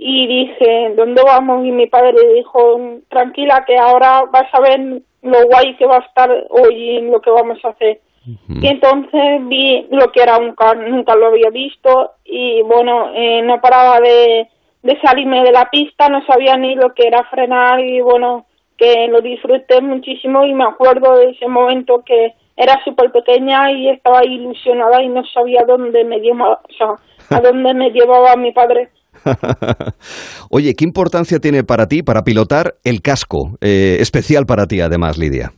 y 0.00 0.26
dije, 0.28 0.92
¿dónde 0.96 1.22
vamos? 1.22 1.66
Y 1.66 1.72
mi 1.72 1.88
padre 1.88 2.12
le 2.12 2.34
dijo, 2.34 2.80
tranquila 3.08 3.64
que 3.66 3.76
ahora 3.76 4.22
vas 4.30 4.46
a 4.52 4.60
ver 4.60 5.02
lo 5.22 5.46
guay 5.46 5.76
que 5.76 5.86
va 5.86 5.96
a 5.96 6.06
estar 6.06 6.30
hoy 6.50 6.98
en 6.98 7.10
lo 7.10 7.20
que 7.20 7.30
vamos 7.30 7.58
a 7.64 7.70
hacer. 7.70 8.00
Y 8.48 8.66
entonces 8.66 9.40
vi 9.48 9.86
lo 9.90 10.10
que 10.12 10.22
era 10.22 10.38
un 10.38 10.54
car, 10.54 10.76
nunca 10.76 11.14
lo 11.14 11.28
había 11.28 11.50
visto 11.50 12.12
y 12.24 12.62
bueno, 12.62 13.10
eh, 13.14 13.42
no 13.42 13.60
paraba 13.60 14.00
de, 14.00 14.48
de 14.82 15.00
salirme 15.00 15.42
de 15.42 15.52
la 15.52 15.70
pista, 15.70 16.08
no 16.08 16.24
sabía 16.26 16.56
ni 16.56 16.74
lo 16.74 16.92
que 16.94 17.06
era 17.06 17.24
frenar 17.24 17.80
y 17.80 18.00
bueno, 18.00 18.46
que 18.76 19.08
lo 19.08 19.20
disfruté 19.20 19.80
muchísimo 19.80 20.44
y 20.44 20.54
me 20.54 20.64
acuerdo 20.64 21.16
de 21.16 21.30
ese 21.30 21.48
momento 21.48 22.02
que 22.04 22.34
era 22.56 22.78
súper 22.84 23.10
pequeña 23.12 23.70
y 23.72 23.88
estaba 23.88 24.24
ilusionada 24.24 25.02
y 25.02 25.08
no 25.08 25.22
sabía 25.32 25.62
dónde 25.66 26.04
me 26.04 26.18
llevaba, 26.18 26.60
o 26.68 26.72
sea, 26.76 27.36
a 27.36 27.40
dónde 27.42 27.74
me 27.74 27.90
llevaba 27.90 28.36
mi 28.36 28.52
padre. 28.52 28.90
Oye, 30.50 30.74
¿qué 30.74 30.84
importancia 30.84 31.38
tiene 31.38 31.64
para 31.64 31.86
ti, 31.86 32.02
para 32.02 32.22
pilotar, 32.22 32.74
el 32.84 33.00
casco? 33.00 33.56
Eh, 33.60 33.98
especial 34.00 34.46
para 34.46 34.66
ti, 34.66 34.80
además, 34.80 35.18
Lidia. 35.18 35.52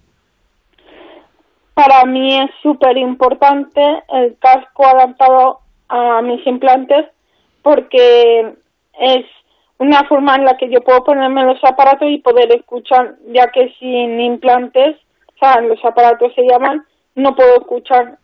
Para 1.74 2.04
mí 2.04 2.38
es 2.38 2.50
súper 2.62 2.96
importante 2.98 3.80
el 4.12 4.36
casco 4.38 4.86
adaptado 4.86 5.60
a 5.88 6.22
mis 6.22 6.46
implantes 6.46 7.06
porque 7.62 8.54
es 8.98 9.24
una 9.78 10.04
forma 10.04 10.36
en 10.36 10.44
la 10.44 10.56
que 10.56 10.68
yo 10.68 10.80
puedo 10.82 11.02
ponerme 11.04 11.44
los 11.44 11.62
aparatos 11.64 12.08
y 12.08 12.18
poder 12.18 12.52
escuchar, 12.52 13.16
ya 13.28 13.50
que 13.50 13.74
sin 13.78 14.20
implantes, 14.20 14.96
o 15.34 15.38
sea, 15.38 15.60
los 15.62 15.82
aparatos 15.84 16.34
se 16.34 16.42
llaman, 16.42 16.84
no 17.14 17.34
puedo 17.34 17.60
escuchar. 17.60 18.18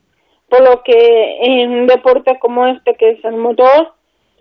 Por 0.49 0.63
lo 0.63 0.83
que 0.83 1.39
en 1.41 1.71
un 1.71 1.87
deporte 1.87 2.39
como 2.39 2.67
este, 2.67 2.95
que 2.95 3.11
es 3.11 3.25
el 3.25 3.37
motor, 3.37 3.95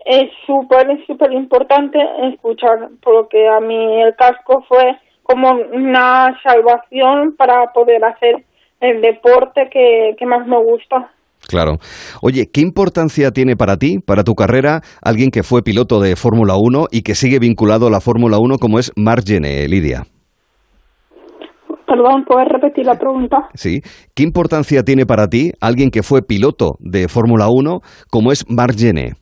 es 0.04 0.30
súper, 0.46 1.04
súper 1.06 1.32
importante 1.32 1.98
escuchar. 2.32 2.90
Por 3.02 3.14
lo 3.14 3.28
que 3.28 3.48
a 3.48 3.60
mí 3.60 4.02
el 4.02 4.14
casco 4.14 4.64
fue 4.68 4.98
como 5.22 5.50
una 5.50 6.38
salvación 6.42 7.34
para 7.36 7.72
poder 7.72 8.04
hacer 8.04 8.44
el 8.80 9.00
deporte 9.00 9.68
que, 9.70 10.14
que 10.18 10.26
más 10.26 10.46
me 10.46 10.58
gusta. 10.58 11.10
Claro. 11.48 11.78
Oye, 12.22 12.50
¿qué 12.52 12.60
importancia 12.60 13.30
tiene 13.30 13.56
para 13.56 13.76
ti, 13.76 13.98
para 13.98 14.24
tu 14.24 14.34
carrera, 14.34 14.80
alguien 15.02 15.30
que 15.30 15.42
fue 15.42 15.62
piloto 15.62 16.00
de 16.00 16.16
Fórmula 16.16 16.56
1 16.56 16.86
y 16.90 17.02
que 17.02 17.14
sigue 17.14 17.38
vinculado 17.38 17.86
a 17.86 17.90
la 17.90 18.00
Fórmula 18.00 18.38
1 18.38 18.58
como 18.58 18.78
es 18.78 18.92
Marc 18.96 19.24
Gené, 19.26 19.68
Lidia? 19.68 20.06
Perdón, 21.86 22.24
¿puedes 22.26 22.48
repetir 22.48 22.84
la 22.84 22.98
pregunta? 22.98 23.48
Sí. 23.54 23.80
¿Qué 24.14 24.24
importancia 24.24 24.82
tiene 24.82 25.06
para 25.06 25.28
ti 25.28 25.52
alguien 25.60 25.90
que 25.90 26.02
fue 26.02 26.22
piloto 26.22 26.74
de 26.80 27.06
Fórmula 27.06 27.48
1 27.48 27.80
como 28.10 28.32
es 28.32 28.44
Marc 28.50 28.76
Gené? 28.76 29.12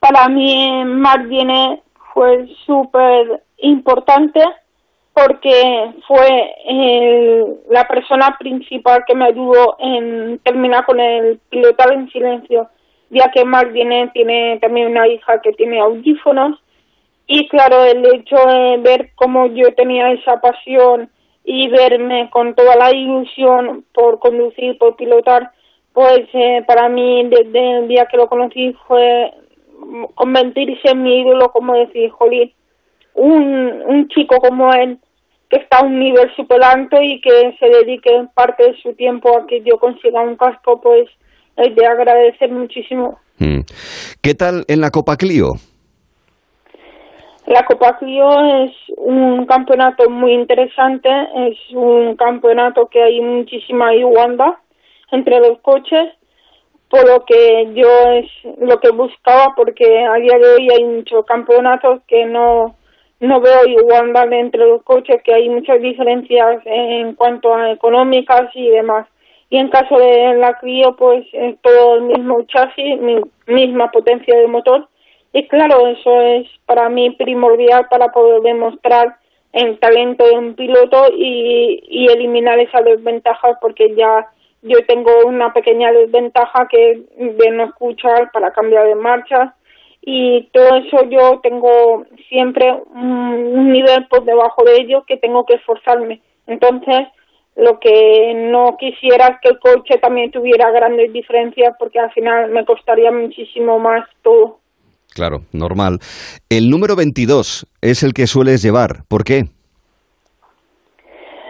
Para 0.00 0.28
mí, 0.28 0.84
Marc 0.84 1.28
Gené 1.28 1.80
fue 2.12 2.48
súper 2.66 3.44
importante 3.58 4.40
porque 5.14 5.92
fue 6.06 6.54
el, 6.66 7.56
la 7.70 7.86
persona 7.86 8.36
principal 8.38 9.04
que 9.06 9.14
me 9.14 9.26
ayudó 9.26 9.76
en 9.78 10.38
terminar 10.38 10.86
con 10.86 11.00
el 11.00 11.38
pilotar 11.50 11.92
en 11.92 12.10
silencio, 12.10 12.68
ya 13.10 13.30
que 13.30 13.44
Gené 13.72 14.08
tiene 14.14 14.58
también 14.60 14.88
una 14.90 15.06
hija 15.06 15.40
que 15.42 15.52
tiene 15.52 15.80
audífonos. 15.80 16.58
Y 17.26 17.46
claro, 17.48 17.84
el 17.84 18.04
hecho 18.14 18.36
de 18.36 18.78
ver 18.78 19.10
cómo 19.14 19.46
yo 19.46 19.74
tenía 19.74 20.10
esa 20.12 20.40
pasión 20.40 21.10
y 21.44 21.68
verme 21.68 22.30
con 22.30 22.54
toda 22.54 22.76
la 22.76 22.94
ilusión 22.94 23.84
por 23.92 24.18
conducir, 24.18 24.78
por 24.78 24.96
pilotar, 24.96 25.50
pues 25.92 26.26
eh, 26.32 26.64
para 26.66 26.88
mí 26.88 27.28
desde 27.28 27.78
el 27.78 27.88
día 27.88 28.06
que 28.06 28.16
lo 28.16 28.28
conocí 28.28 28.74
fue 28.86 29.32
convertirse 30.14 30.90
en 30.90 31.02
mi 31.02 31.20
ídolo, 31.20 31.50
como 31.52 31.74
decir, 31.74 32.10
jolín, 32.10 32.52
un, 33.14 33.82
un 33.86 34.08
chico 34.08 34.36
como 34.36 34.72
él 34.72 34.98
que 35.52 35.58
está 35.58 35.80
a 35.80 35.84
un 35.84 35.98
nivel 35.98 36.34
super 36.34 36.62
alto 36.64 36.96
y 37.02 37.20
que 37.20 37.54
se 37.60 37.68
dedique 37.68 38.10
parte 38.34 38.64
de 38.64 38.76
su 38.82 38.94
tiempo 38.94 39.36
a 39.36 39.46
que 39.46 39.60
yo 39.60 39.78
consiga 39.78 40.22
un 40.22 40.36
casco, 40.36 40.80
pues 40.80 41.08
es 41.56 41.76
de 41.76 41.86
agradecer 41.86 42.50
muchísimo. 42.50 43.18
Mm. 43.38 43.60
¿Qué 44.22 44.34
tal 44.34 44.64
en 44.66 44.80
la 44.80 44.90
Copa 44.90 45.16
Clio? 45.16 45.48
La 47.46 47.64
Copa 47.64 47.98
Clio 47.98 48.30
es 48.64 48.72
un 48.96 49.44
campeonato 49.44 50.08
muy 50.08 50.32
interesante, 50.32 51.10
es 51.48 51.58
un 51.74 52.16
campeonato 52.16 52.86
que 52.86 53.02
hay 53.02 53.20
muchísima 53.20 53.94
igualdad 53.94 54.54
entre 55.10 55.38
los 55.40 55.58
coches, 55.60 56.14
por 56.88 57.06
lo 57.06 57.24
que 57.26 57.68
yo 57.74 57.88
es 58.12 58.26
lo 58.58 58.78
que 58.78 58.90
buscaba, 58.90 59.54
porque 59.54 59.84
a 59.84 60.14
día 60.14 60.38
de 60.38 60.54
hoy 60.54 60.68
hay 60.70 60.84
muchos 60.84 61.26
campeonatos 61.26 62.00
que 62.06 62.24
no, 62.24 62.76
no 63.22 63.40
veo 63.40 63.66
igualdad 63.66 64.32
entre 64.32 64.66
los 64.66 64.82
coches, 64.82 65.22
que 65.22 65.32
hay 65.32 65.48
muchas 65.48 65.80
diferencias 65.80 66.60
en 66.64 67.14
cuanto 67.14 67.54
a 67.54 67.70
económicas 67.70 68.50
y 68.54 68.68
demás. 68.68 69.06
Y 69.48 69.58
en 69.58 69.68
caso 69.68 69.96
de 69.96 70.34
la 70.34 70.54
Clio, 70.58 70.96
pues 70.96 71.24
es 71.32 71.56
todo 71.60 71.96
el 71.96 72.02
mismo 72.02 72.42
chasis, 72.42 72.98
misma 73.46 73.90
potencia 73.92 74.36
de 74.36 74.46
motor, 74.48 74.88
y 75.32 75.46
claro, 75.46 75.86
eso 75.86 76.20
es 76.20 76.48
para 76.66 76.88
mí 76.88 77.10
primordial 77.10 77.86
para 77.88 78.08
poder 78.08 78.42
demostrar 78.42 79.16
el 79.52 79.78
talento 79.78 80.26
de 80.26 80.38
un 80.38 80.54
piloto 80.54 81.06
y, 81.16 81.80
y 81.88 82.06
eliminar 82.06 82.58
esas 82.58 82.84
desventajas 82.84 83.56
porque 83.60 83.94
ya 83.94 84.26
yo 84.62 84.78
tengo 84.86 85.10
una 85.26 85.52
pequeña 85.52 85.92
desventaja 85.92 86.68
que 86.68 87.02
de 87.16 87.50
no 87.50 87.64
escuchar 87.64 88.30
para 88.32 88.52
cambiar 88.52 88.86
de 88.86 88.94
marcha 88.94 89.54
y 90.02 90.48
todo 90.52 90.76
eso 90.76 91.08
yo 91.08 91.40
tengo 91.42 92.04
siempre 92.28 92.72
un, 92.92 93.72
nivel 93.72 94.06
por 94.08 94.24
debajo 94.24 94.64
de 94.64 94.76
ello 94.80 95.04
que 95.06 95.16
tengo 95.16 95.46
que 95.46 95.54
esforzarme. 95.54 96.20
Entonces, 96.48 97.06
lo 97.54 97.78
que 97.78 98.34
no 98.34 98.76
quisiera 98.78 99.28
es 99.28 99.36
que 99.40 99.48
el 99.50 99.60
coche 99.60 99.98
también 99.98 100.32
tuviera 100.32 100.70
grandes 100.72 101.12
diferencias 101.12 101.74
porque 101.78 102.00
al 102.00 102.10
final 102.12 102.50
me 102.50 102.64
costaría 102.64 103.12
muchísimo 103.12 103.78
más 103.78 104.08
todo. 104.22 104.58
Claro, 105.14 105.42
normal. 105.52 106.00
El 106.48 106.68
número 106.68 106.96
22 106.96 107.66
es 107.80 108.02
el 108.02 108.12
que 108.12 108.26
sueles 108.26 108.62
llevar. 108.62 109.04
¿Por 109.08 109.24
qué? 109.24 109.44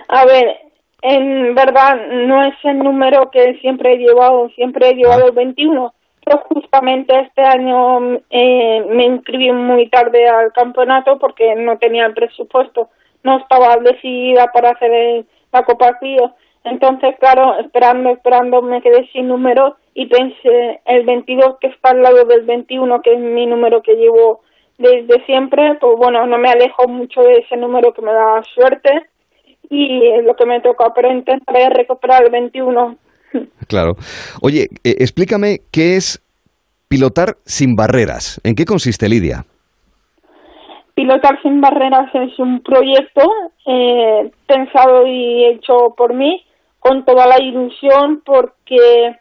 A 0.09 0.27
ver, 0.27 0.63
en 1.01 1.55
verdad 1.55 1.97
no 2.27 2.45
es 2.45 2.55
el 2.65 2.79
número 2.79 3.31
que 3.31 3.55
siempre 3.61 3.95
he 3.95 3.99
llevado, 3.99 4.51
siempre 4.51 4.91
he 4.91 4.95
llevado 4.95 5.27
el 5.29 5.33
21, 5.33 5.95
pero 6.25 6.43
justamente 6.49 7.19
este 7.21 7.43
año 7.43 8.21
eh, 8.31 8.85
me 8.89 9.05
inscribí 9.05 9.51
muy 9.53 9.89
tarde 9.89 10.29
al 10.29 10.53
campeonato 10.53 11.19
porque 11.19 11.55
no 11.57 11.79
tenía 11.79 12.07
el 12.07 12.15
presupuesto, 12.15 12.91
no 13.23 13.39
estaba 13.39 13.77
decidida 13.77 14.47
para 14.53 14.71
hacer 14.71 15.25
la 15.53 15.63
Copa 15.65 15.99
Clio. 15.99 16.35
Entonces, 16.65 17.17
claro, 17.19 17.59
esperando, 17.59 18.11
esperando, 18.11 18.63
me 18.63 18.83
quedé 18.83 19.09
sin 19.09 19.29
número 19.29 19.77
y 19.95 20.07
pensé 20.07 20.81
el 20.85 21.05
22 21.05 21.59
que 21.61 21.67
está 21.69 21.91
al 21.91 22.03
lado 22.03 22.25
del 22.25 22.43
21, 22.43 23.03
que 23.03 23.15
es 23.15 23.19
mi 23.19 23.47
número 23.47 23.83
que 23.83 23.97
llevo 23.97 24.43
desde 24.79 25.25
siempre, 25.27 25.75
pues 25.81 25.97
bueno, 25.97 26.27
no 26.27 26.39
me 26.39 26.51
alejo 26.51 26.89
mucho 26.89 27.23
de 27.23 27.39
ese 27.39 27.57
número 27.57 27.93
que 27.93 28.03
me 28.03 28.13
da 28.13 28.43
suerte 28.55 29.11
y 29.69 30.07
es 30.07 30.25
lo 30.25 30.35
que 30.35 30.47
me 30.47 30.61
toca, 30.61 30.93
pero 30.95 31.11
intentaré 31.11 31.69
recuperar 31.71 32.25
el 32.25 32.31
21. 32.31 32.97
Claro. 33.69 33.93
Oye, 34.43 34.69
eh, 34.85 34.97
explícame 34.99 35.61
qué 35.73 35.97
es 35.97 36.21
pilotar 36.89 37.37
sin 37.45 37.75
barreras. 37.75 38.41
¿En 38.45 38.55
qué 38.55 38.65
consiste, 38.65 39.09
Lidia? 39.09 39.45
Pilotar 40.95 41.41
sin 41.43 41.61
barreras 41.61 42.15
es 42.15 42.39
un 42.39 42.61
proyecto 42.63 43.23
eh, 43.67 44.31
pensado 44.47 45.07
y 45.07 45.45
hecho 45.47 45.95
por 45.97 46.13
mí 46.13 46.45
con 46.81 47.05
toda 47.05 47.27
la 47.27 47.41
ilusión 47.41 48.23
porque 48.27 49.17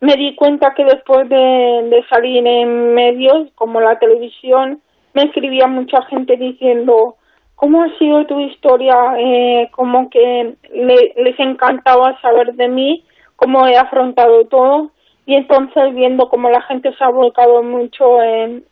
me 0.00 0.16
di 0.16 0.34
cuenta 0.36 0.74
que 0.76 0.84
después 0.84 1.28
de, 1.28 2.04
salir 2.10 2.46
en 2.46 2.94
medios 2.94 3.50
como 3.54 3.80
la 3.80 3.98
televisión, 3.98 4.80
me 5.14 5.22
escribía 5.22 5.66
mucha 5.66 6.02
gente 6.02 6.36
diciendo, 6.36 7.16
¿cómo 7.54 7.82
ha 7.82 7.98
sido 7.98 8.26
tu 8.26 8.38
historia? 8.40 8.94
Eh, 9.18 9.68
como 9.72 10.10
que 10.10 10.54
les 10.74 11.40
encantaba 11.40 12.20
saber 12.20 12.52
de 12.54 12.68
mí, 12.68 13.02
cómo 13.36 13.66
he 13.66 13.76
afrontado 13.76 14.44
todo. 14.46 14.90
Y 15.26 15.34
entonces, 15.34 15.94
viendo 15.94 16.28
cómo 16.28 16.50
la 16.50 16.60
gente 16.62 16.92
se 16.94 17.04
ha 17.04 17.08
volcado 17.08 17.62
mucho 17.62 18.22
en, 18.22 18.64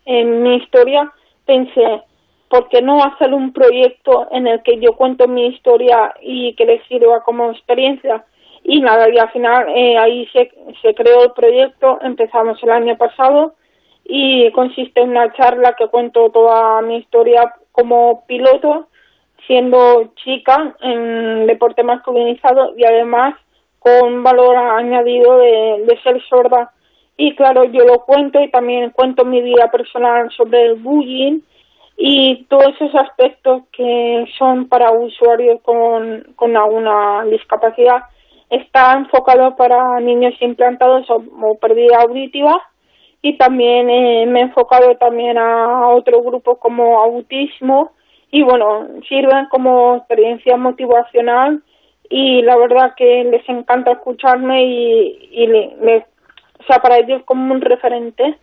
mi 0.43 0.57
historia, 0.57 1.11
pensé, 1.47 2.03
¿por 2.49 2.69
qué 2.69 2.83
no 2.83 3.03
hacer 3.03 3.33
un 3.33 3.53
proyecto 3.53 4.29
en 4.31 4.47
el 4.47 4.63
que 4.63 4.79
yo 4.79 4.93
cuento 4.93 5.27
mi 5.29 5.47
historia 5.47 6.15
y 6.21 6.55
que 6.55 6.67
les 6.67 6.87
sirva 6.87 7.23
como 7.23 7.51
experiencia? 7.51 8.25
y 8.65 8.81
nada, 8.81 9.09
y 9.13 9.19
al 9.19 9.29
final 9.31 9.67
eh, 9.75 9.99
ahí 9.99 10.25
se, 10.33 10.53
se 10.83 10.95
creó 10.95 11.25
el 11.25 11.33
proyecto, 11.33 11.99
empezamos 12.01 12.63
el 12.63 12.71
año 12.71 12.97
pasado 12.97 13.55
y 14.05 14.51
consiste 14.53 15.01
en 15.01 15.11
una 15.11 15.33
charla 15.33 15.75
que 15.77 15.89
cuento 15.89 16.31
toda 16.31 16.81
mi 16.83 16.97
historia 16.99 17.55
como 17.73 18.25
piloto, 18.27 18.89
siendo 19.47 20.13
chica 20.17 20.77
en 20.81 21.47
deporte 21.47 21.83
masculinizado 21.83 22.75
y 22.77 22.85
además 22.85 23.35
con 23.83 24.23
valor 24.23 24.57
añadido 24.57 25.39
de, 25.39 25.99
ser 26.03 26.23
sorda. 26.29 26.73
Y 27.17 27.35
claro, 27.35 27.65
yo 27.65 27.85
lo 27.85 28.05
cuento 28.05 28.41
y 28.41 28.51
también 28.51 28.91
cuento 28.91 29.25
mi 29.25 29.43
vida 29.43 29.71
personal 29.71 30.31
sobre 30.31 30.63
el 30.63 30.75
bullying 30.77 31.41
y 31.97 32.45
todos 32.49 32.75
esos 32.77 32.95
aspectos 32.95 33.63
que 33.73 34.25
son 34.39 34.69
para 34.69 34.91
usuarios 34.93 35.61
con, 35.63 36.33
con 36.37 36.57
alguna 36.57 37.25
discapacidad. 37.25 38.05
Está 38.49 38.95
enfocado 38.95 39.57
para 39.57 40.01
niños 40.01 40.35
implantados 40.41 41.09
o, 41.11 41.59
pérdida 41.61 41.99
auditiva. 42.03 42.61
Y 43.25 43.37
también 43.37 43.89
eh, 43.89 44.27
me 44.27 44.41
he 44.41 44.43
enfocado 44.43 44.97
también 44.97 45.39
a 45.39 45.89
otro 45.89 46.23
grupo 46.23 46.59
como 46.59 46.99
autismo. 46.99 47.93
Y 48.31 48.43
bueno, 48.43 48.89
sirven 49.09 49.47
como 49.47 49.97
experiencia 49.97 50.57
motivacional 50.57 51.63
y 52.15 52.43
la 52.43 52.59
verdad 52.59 52.93
que 52.95 53.25
les 53.25 53.49
encanta 53.49 53.93
escucharme 53.93 54.63
y, 54.65 55.29
y 55.31 55.47
le, 55.47 56.05
o 56.61 56.65
sea, 56.67 56.77
para 56.81 56.99
ellos 56.99 57.23
como 57.25 57.55
un 57.55 57.63
referente. 57.63 58.37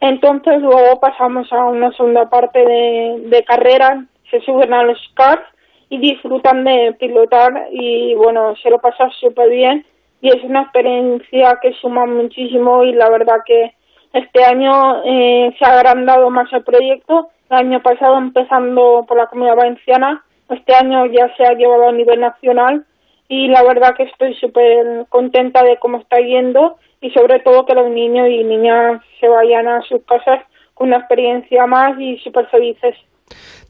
Entonces 0.00 0.62
luego 0.62 0.98
pasamos 1.00 1.52
a 1.52 1.66
una 1.66 1.92
segunda 1.92 2.30
parte 2.30 2.64
de, 2.64 3.24
de 3.26 3.44
carrera, 3.44 4.06
se 4.30 4.40
suben 4.40 4.72
a 4.72 4.84
los 4.84 4.98
cars 5.12 5.42
y 5.90 5.98
disfrutan 5.98 6.64
de 6.64 6.96
pilotar 6.98 7.68
y 7.70 8.14
bueno, 8.14 8.56
se 8.62 8.70
lo 8.70 8.78
pasa 8.78 9.10
súper 9.20 9.50
bien 9.50 9.84
y 10.22 10.28
es 10.28 10.42
una 10.42 10.62
experiencia 10.62 11.58
que 11.60 11.74
suma 11.74 12.06
muchísimo 12.06 12.84
y 12.84 12.94
la 12.94 13.10
verdad 13.10 13.40
que 13.44 13.74
este 14.14 14.42
año 14.44 15.02
eh, 15.04 15.54
se 15.58 15.64
ha 15.66 15.78
agrandado 15.78 16.30
más 16.30 16.50
el 16.54 16.64
proyecto. 16.64 17.28
El 17.50 17.58
año 17.58 17.82
pasado 17.82 18.16
empezando 18.16 19.04
por 19.06 19.18
la 19.18 19.26
comunidad 19.26 19.56
valenciana, 19.56 20.24
este 20.48 20.74
año 20.74 21.04
ya 21.04 21.36
se 21.36 21.44
ha 21.44 21.52
llevado 21.52 21.90
a 21.90 21.92
nivel 21.92 22.20
nacional 22.20 22.86
y 23.30 23.46
la 23.46 23.62
verdad 23.62 23.94
que 23.96 24.02
estoy 24.02 24.34
súper 24.34 25.06
contenta 25.08 25.62
de 25.62 25.78
cómo 25.78 25.98
está 25.98 26.18
yendo 26.18 26.78
y 27.00 27.10
sobre 27.10 27.38
todo 27.38 27.64
que 27.64 27.74
los 27.74 27.88
niños 27.88 28.26
y 28.28 28.42
niñas 28.42 29.00
se 29.20 29.28
vayan 29.28 29.68
a 29.68 29.80
sus 29.82 30.04
casas 30.04 30.42
con 30.74 30.88
una 30.88 30.98
experiencia 30.98 31.64
más 31.66 31.98
y 32.00 32.18
súper 32.18 32.48
felices 32.48 32.96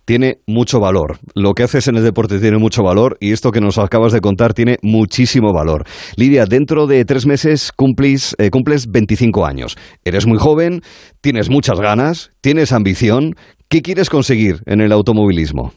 tiene 0.07 0.38
mucho 0.49 0.81
valor. 0.81 1.19
Lo 1.37 1.52
que 1.52 1.62
haces 1.62 1.87
en 1.87 1.97
el 1.97 2.02
deporte 2.02 2.40
tiene 2.40 2.59
mucho 2.59 2.83
valor 2.83 3.17
y 3.21 3.31
esto 3.31 3.52
que 3.52 3.61
nos 3.61 3.79
acabas 3.79 4.12
de 4.12 4.21
contar 4.21 4.55
tiene 4.55 4.79
muchísimo 4.83 5.52
valor. 5.52 5.85
Lidia, 6.17 6.47
dentro 6.47 6.88
de 6.88 7.05
tres 7.05 7.26
meses 7.26 7.71
cumplís, 7.71 8.35
eh, 8.38 8.50
cumples 8.50 8.90
25 8.90 9.47
años. 9.47 9.76
Eres 10.05 10.26
muy 10.26 10.38
joven, 10.38 10.81
tienes 11.21 11.49
muchas 11.49 11.79
ganas, 11.79 12.33
tienes 12.40 12.73
ambición. 12.73 13.35
¿Qué 13.69 13.83
quieres 13.83 14.11
conseguir 14.11 14.57
en 14.67 14.81
el 14.81 14.90
automovilismo? 14.90 15.75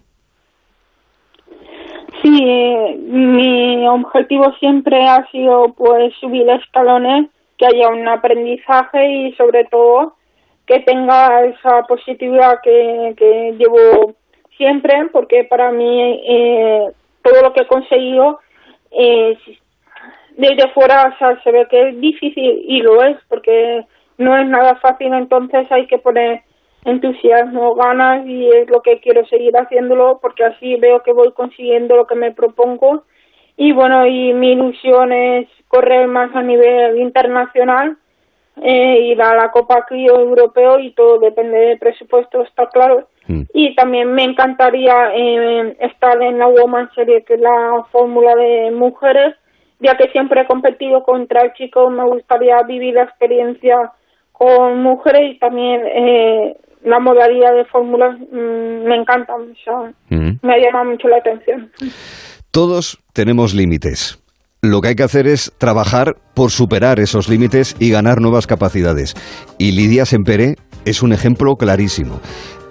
Sí, 2.23 2.39
eh, 2.41 2.95
mi 2.99 3.85
objetivo 3.85 4.53
siempre 4.53 5.05
ha 5.05 5.29
sido 5.29 5.73
pues 5.73 6.13
subir 6.21 6.49
escalones, 6.49 7.27
que 7.57 7.65
haya 7.65 7.89
un 7.89 8.07
aprendizaje 8.07 9.09
y 9.11 9.33
sobre 9.33 9.65
todo 9.65 10.15
que 10.65 10.79
tenga 10.79 11.43
esa 11.43 11.83
positividad 11.83 12.61
que, 12.63 13.13
que 13.17 13.55
llevo 13.57 14.15
siempre, 14.55 15.07
porque 15.11 15.43
para 15.43 15.71
mí 15.71 16.21
eh, 16.25 16.87
todo 17.21 17.41
lo 17.41 17.51
que 17.51 17.63
he 17.63 17.67
conseguido 17.67 18.39
desde 20.37 20.69
fuera 20.69 21.15
se 21.43 21.51
ve 21.51 21.67
que 21.69 21.89
es 21.89 21.99
difícil 21.99 22.63
y 22.67 22.81
lo 22.81 23.03
es, 23.03 23.17
porque 23.27 23.85
no 24.17 24.37
es 24.37 24.47
nada 24.47 24.75
fácil, 24.75 25.13
entonces 25.13 25.69
hay 25.71 25.87
que 25.87 25.97
poner 25.97 26.41
entusiasmo, 26.85 27.75
ganas 27.75 28.25
y 28.27 28.49
es 28.49 28.69
lo 28.69 28.81
que 28.81 28.99
quiero 28.99 29.25
seguir 29.27 29.55
haciéndolo 29.55 30.19
porque 30.21 30.43
así 30.43 30.75
veo 30.75 31.01
que 31.01 31.13
voy 31.13 31.31
consiguiendo 31.31 31.95
lo 31.95 32.07
que 32.07 32.15
me 32.15 32.31
propongo 32.31 33.03
y 33.55 33.71
bueno, 33.71 34.05
y 34.07 34.33
mi 34.33 34.53
ilusión 34.53 35.11
es 35.11 35.47
correr 35.67 36.07
más 36.07 36.35
a 36.35 36.41
nivel 36.41 36.97
internacional 36.97 37.97
eh, 38.61 38.99
ir 39.01 39.21
a 39.21 39.35
la 39.35 39.51
Copa 39.51 39.85
Clio 39.85 40.19
Europeo 40.19 40.79
y 40.79 40.91
todo 40.91 41.19
depende 41.19 41.57
del 41.57 41.79
presupuesto, 41.79 42.41
está 42.43 42.67
claro, 42.67 43.07
Mm. 43.27 43.43
Y 43.53 43.75
también 43.75 44.13
me 44.13 44.23
encantaría 44.23 45.13
eh, 45.15 45.77
estar 45.79 46.21
en 46.21 46.39
la 46.39 46.47
Woman 46.47 46.89
Series, 46.93 47.25
que 47.25 47.35
es 47.35 47.39
la 47.39 47.85
fórmula 47.91 48.35
de 48.35 48.71
mujeres, 48.71 49.35
ya 49.79 49.95
que 49.95 50.09
siempre 50.09 50.41
he 50.41 50.47
competido 50.47 51.03
contra 51.03 51.53
chicos, 51.53 51.91
me 51.91 52.03
gustaría 52.03 52.61
vivir 52.63 52.95
la 52.95 53.03
experiencia 53.03 53.91
con 54.31 54.81
mujeres 54.81 55.35
y 55.35 55.39
también 55.39 55.81
eh, 55.85 56.57
la 56.83 56.99
modalidad 56.99 57.55
de 57.55 57.65
fórmula 57.65 58.11
mm, 58.11 58.87
me 58.87 58.95
encanta, 58.95 59.33
mm. 60.09 60.39
me 60.41 60.59
llama 60.59 60.83
mucho 60.83 61.07
la 61.07 61.17
atención. 61.17 61.71
Todos 62.51 62.99
tenemos 63.13 63.53
límites. 63.53 64.19
Lo 64.61 64.79
que 64.79 64.89
hay 64.89 64.95
que 64.95 65.03
hacer 65.03 65.27
es 65.27 65.51
trabajar 65.57 66.15
por 66.33 66.49
superar 66.49 66.99
esos 66.99 67.27
límites 67.27 67.75
y 67.79 67.89
ganar 67.91 68.21
nuevas 68.21 68.47
capacidades. 68.47 69.13
Y 69.57 69.73
Lidia 69.73 70.05
Sempere 70.05 70.55
es 70.85 71.03
un 71.03 71.11
ejemplo 71.11 71.55
clarísimo. 71.55 72.21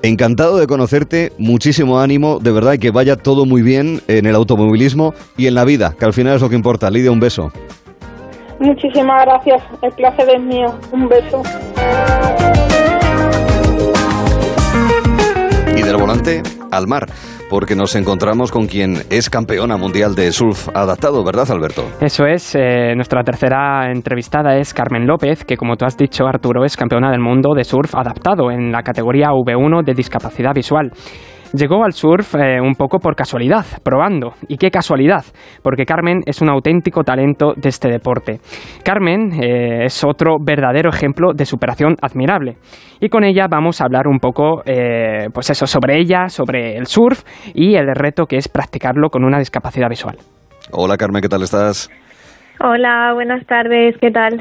Encantado 0.02 0.57
de 0.57 0.66
conocerte, 0.66 1.33
muchísimo 1.38 2.00
ánimo, 2.00 2.38
de 2.38 2.50
verdad 2.50 2.78
que 2.81 2.90
vaya 2.90 3.16
todo 3.16 3.45
muy 3.45 3.62
bien 3.62 4.00
en 4.09 4.26
el 4.26 4.35
automovilismo 4.35 5.12
y 5.37 5.47
en 5.47 5.54
la 5.54 5.64
vida, 5.64 5.95
que 5.99 6.04
al 6.04 6.12
final 6.12 6.37
es 6.37 6.42
lo 6.42 6.49
que 6.49 6.57
importa. 6.57 6.90
Lidia, 6.90 7.12
un 7.12 7.21
beso. 7.21 7.52
Muchísimas 8.59 9.25
gracias, 9.26 9.62
el 9.83 9.92
placer 9.92 10.28
es 10.35 10.40
mío. 10.40 10.75
Un 10.92 11.09
beso. 11.09 11.42
Y 15.82 15.84
del 15.84 15.96
volante 15.96 16.42
al 16.70 16.86
mar 16.86 17.06
porque 17.52 17.76
nos 17.76 17.94
encontramos 17.96 18.50
con 18.50 18.66
quien 18.66 19.02
es 19.10 19.28
campeona 19.28 19.76
mundial 19.76 20.14
de 20.14 20.32
surf 20.32 20.70
adaptado, 20.74 21.22
¿verdad, 21.22 21.50
Alberto? 21.50 21.84
Eso 22.00 22.24
es. 22.24 22.54
Eh, 22.54 22.94
nuestra 22.94 23.22
tercera 23.22 23.92
entrevistada 23.92 24.56
es 24.56 24.72
Carmen 24.72 25.06
López, 25.06 25.44
que 25.44 25.58
como 25.58 25.76
tú 25.76 25.84
has 25.84 25.98
dicho, 25.98 26.26
Arturo, 26.26 26.64
es 26.64 26.78
campeona 26.78 27.10
del 27.10 27.20
mundo 27.20 27.52
de 27.54 27.64
surf 27.64 27.94
adaptado 27.94 28.50
en 28.50 28.72
la 28.72 28.82
categoría 28.82 29.32
V1 29.32 29.84
de 29.84 29.92
discapacidad 29.92 30.54
visual. 30.54 30.92
Llegó 31.54 31.85
al 31.85 31.92
surf 31.92 32.35
eh, 32.35 32.61
un 32.62 32.75
poco 32.75 32.99
por 32.99 33.14
casualidad, 33.14 33.66
probando. 33.85 34.32
Y 34.49 34.56
qué 34.56 34.71
casualidad, 34.71 35.25
porque 35.62 35.85
Carmen 35.85 36.21
es 36.25 36.40
un 36.40 36.49
auténtico 36.49 37.04
talento 37.04 37.52
de 37.54 37.68
este 37.68 37.90
deporte. 37.90 38.40
Carmen 38.82 39.32
eh, 39.42 39.85
es 39.85 40.02
otro 40.02 40.38
verdadero 40.40 40.88
ejemplo 40.88 41.32
de 41.35 41.44
superación 41.44 41.97
admirable. 42.00 42.56
Y 43.00 43.11
con 43.11 43.23
ella 43.25 43.49
vamos 43.50 43.82
a 43.82 43.85
hablar 43.85 44.09
un 44.09 44.18
poco, 44.18 44.62
eh, 44.64 45.28
pues 45.35 45.50
eso, 45.50 45.66
sobre 45.66 45.99
ella, 45.99 46.28
sobre 46.28 46.78
el 46.78 46.87
surf 46.87 47.23
y 47.54 47.75
el 47.75 47.87
reto 47.94 48.25
que 48.25 48.38
es 48.38 48.49
practicarlo 48.49 49.11
con 49.11 49.23
una 49.23 49.38
discapacidad 49.38 49.90
visual. 49.90 50.16
Hola 50.71 50.97
Carmen, 50.97 51.21
¿qué 51.21 51.28
tal 51.28 51.42
estás? 51.42 51.90
Hola, 52.61 53.12
buenas 53.12 53.44
tardes, 53.47 53.97
¿qué 54.00 54.11
tal? 54.11 54.38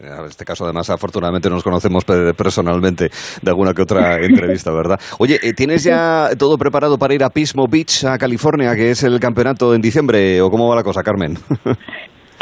En 0.00 0.24
este 0.26 0.44
caso, 0.44 0.64
además, 0.64 0.90
afortunadamente 0.90 1.48
nos 1.48 1.62
conocemos 1.62 2.04
personalmente 2.04 3.10
de 3.42 3.50
alguna 3.50 3.72
que 3.72 3.82
otra 3.82 4.16
entrevista, 4.20 4.72
¿verdad? 4.72 4.98
Oye, 5.18 5.36
eh, 5.42 5.52
¿tienes 5.52 5.84
ya 5.84 6.30
todo 6.36 6.56
preparado 6.58 6.98
para 6.98 7.14
ir 7.14 7.22
a 7.22 7.30
Pismo 7.30 7.66
Beach, 7.70 8.04
a 8.04 8.18
California, 8.18 8.74
que 8.74 8.90
es 8.90 9.04
el 9.04 9.20
campeonato 9.20 9.74
en 9.74 9.80
diciembre? 9.80 10.40
¿O 10.42 10.50
cómo 10.50 10.68
va 10.68 10.76
la 10.76 10.82
cosa, 10.82 11.02
Carmen? 11.02 11.34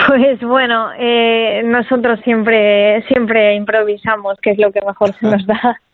Pues 0.04 0.40
bueno, 0.40 0.88
eh, 0.99 1.62
nosotros 1.64 2.18
siempre, 2.25 3.02
siempre 3.06 3.54
improvisamos, 3.54 4.37
que 4.42 4.50
es 4.50 4.59
lo 4.59 4.73
que 4.73 4.80
mejor 4.85 5.12
se 5.14 5.26
nos 5.26 5.47
da. 5.47 5.78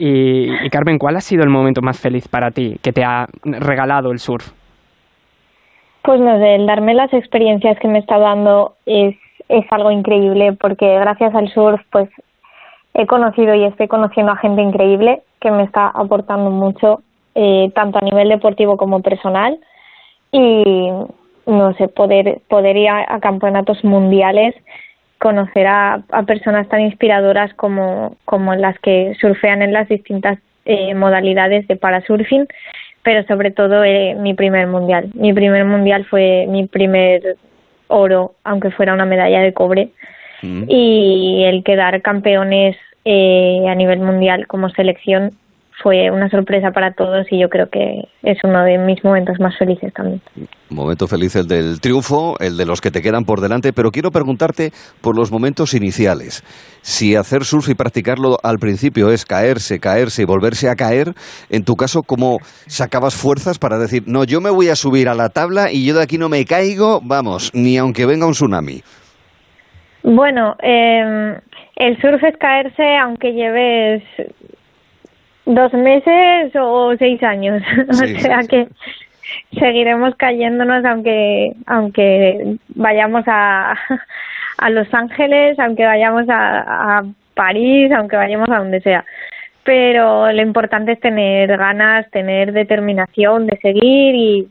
Y, 0.00 0.48
y, 0.64 0.70
Carmen, 0.70 0.96
¿cuál 0.96 1.16
ha 1.16 1.20
sido 1.20 1.42
el 1.42 1.50
momento 1.50 1.80
más 1.82 1.98
feliz 2.00 2.28
para 2.28 2.52
ti 2.52 2.76
que 2.80 2.92
te 2.92 3.02
ha 3.04 3.26
regalado 3.42 4.12
el 4.12 4.20
surf? 4.20 4.52
Pues 6.04 6.20
no 6.20 6.38
sé, 6.38 6.54
el 6.54 6.66
darme 6.66 6.94
las 6.94 7.12
experiencias 7.12 7.76
que 7.80 7.88
me 7.88 7.98
está 7.98 8.16
dando 8.16 8.76
es 8.86 9.16
es 9.48 9.64
algo 9.70 9.90
increíble 9.90 10.52
porque 10.52 10.98
gracias 10.98 11.34
al 11.34 11.48
surf 11.52 11.80
pues 11.90 12.08
he 12.94 13.06
conocido 13.06 13.54
y 13.54 13.64
estoy 13.64 13.88
conociendo 13.88 14.32
a 14.32 14.36
gente 14.36 14.62
increíble 14.62 15.22
que 15.40 15.50
me 15.50 15.62
está 15.62 15.88
aportando 15.88 16.50
mucho 16.50 17.02
eh, 17.34 17.70
tanto 17.74 17.98
a 17.98 18.02
nivel 18.02 18.28
deportivo 18.28 18.76
como 18.76 19.00
personal. 19.00 19.58
Y 20.32 20.90
no 21.46 21.72
sé 21.74 21.88
poder 21.88 22.40
poder 22.48 22.76
ir 22.76 22.88
a, 22.90 23.20
campeonatos 23.20 23.82
mundiales 23.82 24.54
conocer 25.18 25.66
a, 25.66 26.02
personas 26.26 26.68
tan 26.68 26.82
inspiradoras 26.82 27.54
como 27.54 28.16
como 28.26 28.54
las 28.54 28.78
que 28.80 29.14
surfean 29.18 29.62
en 29.62 29.72
las 29.72 29.88
distintas 29.88 30.38
eh, 30.66 30.94
modalidades 30.94 31.66
de 31.66 31.76
parasurfing 31.76 32.46
pero 33.02 33.26
sobre 33.26 33.50
todo 33.50 33.84
eh, 33.84 34.14
mi 34.16 34.34
primer 34.34 34.66
mundial. 34.66 35.10
Mi 35.14 35.32
primer 35.32 35.64
mundial 35.64 36.04
fue 36.04 36.44
mi 36.46 36.66
primer 36.66 37.38
oro, 37.88 38.34
aunque 38.44 38.70
fuera 38.70 38.94
una 38.94 39.06
medalla 39.06 39.40
de 39.40 39.52
cobre. 39.52 39.90
Mm. 40.42 40.64
Y 40.68 41.44
el 41.44 41.64
quedar 41.64 42.00
campeones 42.02 42.76
eh, 43.04 43.64
a 43.68 43.74
nivel 43.74 43.98
mundial 44.00 44.46
como 44.46 44.70
selección 44.70 45.32
fue 45.82 46.10
una 46.10 46.28
sorpresa 46.28 46.70
para 46.72 46.92
todos 46.92 47.26
y 47.30 47.40
yo 47.40 47.48
creo 47.48 47.68
que 47.68 48.02
es 48.22 48.38
uno 48.42 48.64
de 48.64 48.78
mis 48.78 49.02
momentos 49.04 49.38
más 49.38 49.56
felices 49.56 49.92
también. 49.94 50.20
Momento 50.70 51.06
feliz 51.06 51.36
el 51.36 51.46
del 51.46 51.80
triunfo, 51.80 52.36
el 52.40 52.56
de 52.56 52.66
los 52.66 52.80
que 52.80 52.90
te 52.90 53.00
quedan 53.00 53.24
por 53.24 53.40
delante, 53.40 53.72
pero 53.72 53.90
quiero 53.90 54.10
preguntarte 54.10 54.70
por 55.00 55.16
los 55.16 55.30
momentos 55.30 55.74
iniciales. 55.74 56.42
Si 56.82 57.14
hacer 57.14 57.44
surf 57.44 57.68
y 57.68 57.74
practicarlo 57.74 58.38
al 58.42 58.58
principio 58.58 59.10
es 59.10 59.24
caerse, 59.24 59.78
caerse 59.78 60.22
y 60.22 60.24
volverse 60.26 60.68
a 60.68 60.74
caer, 60.74 61.14
en 61.48 61.64
tu 61.64 61.76
caso, 61.76 62.02
¿cómo 62.02 62.38
sacabas 62.66 63.14
fuerzas 63.14 63.58
para 63.58 63.78
decir, 63.78 64.02
no, 64.06 64.24
yo 64.24 64.40
me 64.40 64.50
voy 64.50 64.68
a 64.68 64.76
subir 64.76 65.08
a 65.08 65.14
la 65.14 65.28
tabla 65.28 65.70
y 65.70 65.86
yo 65.86 65.94
de 65.94 66.02
aquí 66.02 66.18
no 66.18 66.28
me 66.28 66.44
caigo, 66.44 67.00
vamos, 67.02 67.52
ni 67.54 67.78
aunque 67.78 68.04
venga 68.04 68.26
un 68.26 68.32
tsunami? 68.32 68.82
Bueno, 70.02 70.56
eh, 70.62 71.38
el 71.76 72.00
surf 72.00 72.22
es 72.24 72.36
caerse 72.36 72.96
aunque 72.96 73.32
lleves 73.32 74.02
dos 75.48 75.72
meses 75.72 76.52
o 76.54 76.94
seis 76.98 77.22
años. 77.22 77.62
o 77.88 77.92
sea 77.92 78.40
que 78.48 78.68
seguiremos 79.58 80.14
cayéndonos 80.16 80.84
aunque 80.84 81.52
aunque 81.66 82.56
vayamos 82.74 83.24
a, 83.26 83.74
a 84.58 84.70
Los 84.70 84.92
Ángeles, 84.92 85.58
aunque 85.58 85.84
vayamos 85.84 86.28
a, 86.28 86.98
a 86.98 87.04
París, 87.34 87.90
aunque 87.92 88.16
vayamos 88.16 88.48
a 88.50 88.58
donde 88.58 88.80
sea. 88.80 89.04
Pero 89.64 90.30
lo 90.32 90.42
importante 90.42 90.92
es 90.92 91.00
tener 91.00 91.56
ganas, 91.56 92.10
tener 92.10 92.52
determinación 92.52 93.46
de 93.46 93.58
seguir 93.58 94.14
y, 94.14 94.48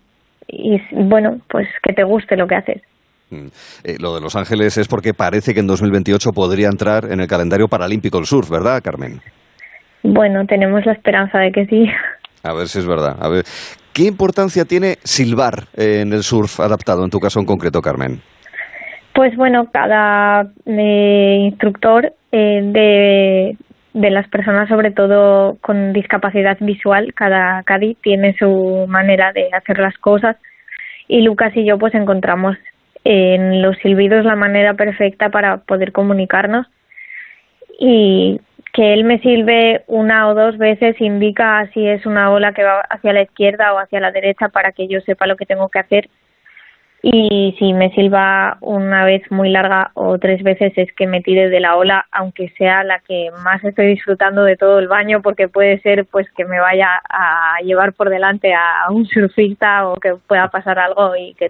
y 0.47 0.81
bueno, 0.91 1.39
pues 1.47 1.67
que 1.81 1.93
te 1.93 2.03
guste 2.03 2.36
lo 2.36 2.47
que 2.47 2.55
haces. 2.55 2.81
Mm. 3.29 3.47
Eh, 3.83 3.97
lo 3.99 4.15
de 4.15 4.21
Los 4.21 4.36
Ángeles 4.36 4.77
es 4.77 4.88
porque 4.88 5.13
parece 5.13 5.53
que 5.53 5.60
en 5.60 5.67
2028 5.67 6.31
podría 6.33 6.69
entrar 6.69 7.12
en 7.12 7.19
el 7.19 7.27
calendario 7.27 7.67
paralímpico 7.67 8.19
el 8.19 8.25
surf, 8.25 8.49
¿verdad, 8.49 8.81
Carmen? 8.83 9.21
Bueno, 10.09 10.45
tenemos 10.45 10.85
la 10.85 10.93
esperanza 10.93 11.37
de 11.39 11.51
que 11.51 11.65
sí. 11.65 11.85
A 12.43 12.53
ver 12.53 12.67
si 12.67 12.79
es 12.79 12.87
verdad. 12.87 13.17
A 13.19 13.27
ver, 13.27 13.43
¿qué 13.93 14.03
importancia 14.03 14.63
tiene 14.63 14.95
silbar 15.03 15.65
en 15.75 16.13
el 16.13 16.23
surf 16.23 16.61
adaptado, 16.61 17.03
en 17.03 17.09
tu 17.09 17.19
caso 17.19 17.41
en 17.41 17.45
concreto, 17.45 17.81
Carmen? 17.81 18.21
Pues 19.13 19.35
bueno, 19.35 19.69
cada 19.69 20.47
eh, 20.65 21.37
instructor 21.41 22.13
eh, 22.31 22.61
de, 22.63 23.57
de 23.93 24.09
las 24.09 24.29
personas, 24.29 24.69
sobre 24.69 24.91
todo 24.91 25.57
con 25.59 25.91
discapacidad 25.91 26.57
visual, 26.61 27.13
cada 27.13 27.63
CADI 27.63 27.97
tiene 28.01 28.33
su 28.39 28.85
manera 28.87 29.33
de 29.33 29.49
hacer 29.51 29.77
las 29.79 29.97
cosas 29.97 30.37
y 31.09 31.21
Lucas 31.21 31.51
y 31.53 31.65
yo 31.65 31.77
pues 31.77 31.93
encontramos 31.95 32.55
en 33.03 33.61
los 33.61 33.77
silbidos 33.79 34.23
la 34.23 34.35
manera 34.37 34.75
perfecta 34.75 35.29
para 35.29 35.57
poder 35.57 35.91
comunicarnos 35.91 36.65
y 37.79 38.39
que 38.77 38.93
él 38.93 39.05
me 39.05 39.17
sirve 39.21 39.83
una 39.87 40.29
o 40.29 40.35
dos 40.35 40.59
veces 40.59 41.01
indica 41.01 41.67
si 41.73 41.87
es 41.87 42.05
una 42.05 42.29
ola 42.29 42.53
que 42.53 42.63
va 42.63 42.81
hacia 42.81 43.11
la 43.11 43.23
izquierda 43.23 43.73
o 43.73 43.79
hacia 43.79 43.99
la 43.99 44.11
derecha 44.11 44.49
para 44.49 44.71
que 44.71 44.87
yo 44.87 45.01
sepa 45.01 45.25
lo 45.25 45.35
que 45.35 45.47
tengo 45.47 45.67
que 45.69 45.79
hacer. 45.79 46.09
Y 47.01 47.55
si 47.57 47.73
me 47.73 47.89
silba 47.95 48.59
una 48.61 49.03
vez 49.03 49.23
muy 49.31 49.49
larga 49.49 49.89
o 49.95 50.19
tres 50.19 50.43
veces 50.43 50.73
es 50.75 50.93
que 50.93 51.07
me 51.07 51.21
tire 51.21 51.49
de 51.49 51.59
la 51.59 51.75
ola 51.75 52.05
aunque 52.11 52.49
sea 52.49 52.83
la 52.83 52.99
que 52.99 53.31
más 53.43 53.63
estoy 53.63 53.87
disfrutando 53.87 54.43
de 54.43 54.57
todo 54.57 54.77
el 54.77 54.87
baño 54.87 55.23
porque 55.23 55.47
puede 55.47 55.79
ser 55.81 56.05
pues 56.05 56.27
que 56.37 56.45
me 56.45 56.59
vaya 56.59 57.01
a 57.09 57.55
llevar 57.63 57.93
por 57.93 58.11
delante 58.11 58.53
a 58.53 58.91
un 58.91 59.07
surfista 59.07 59.87
o 59.87 59.95
que 59.95 60.17
pueda 60.27 60.49
pasar 60.49 60.77
algo 60.77 61.15
y 61.15 61.33
que 61.33 61.49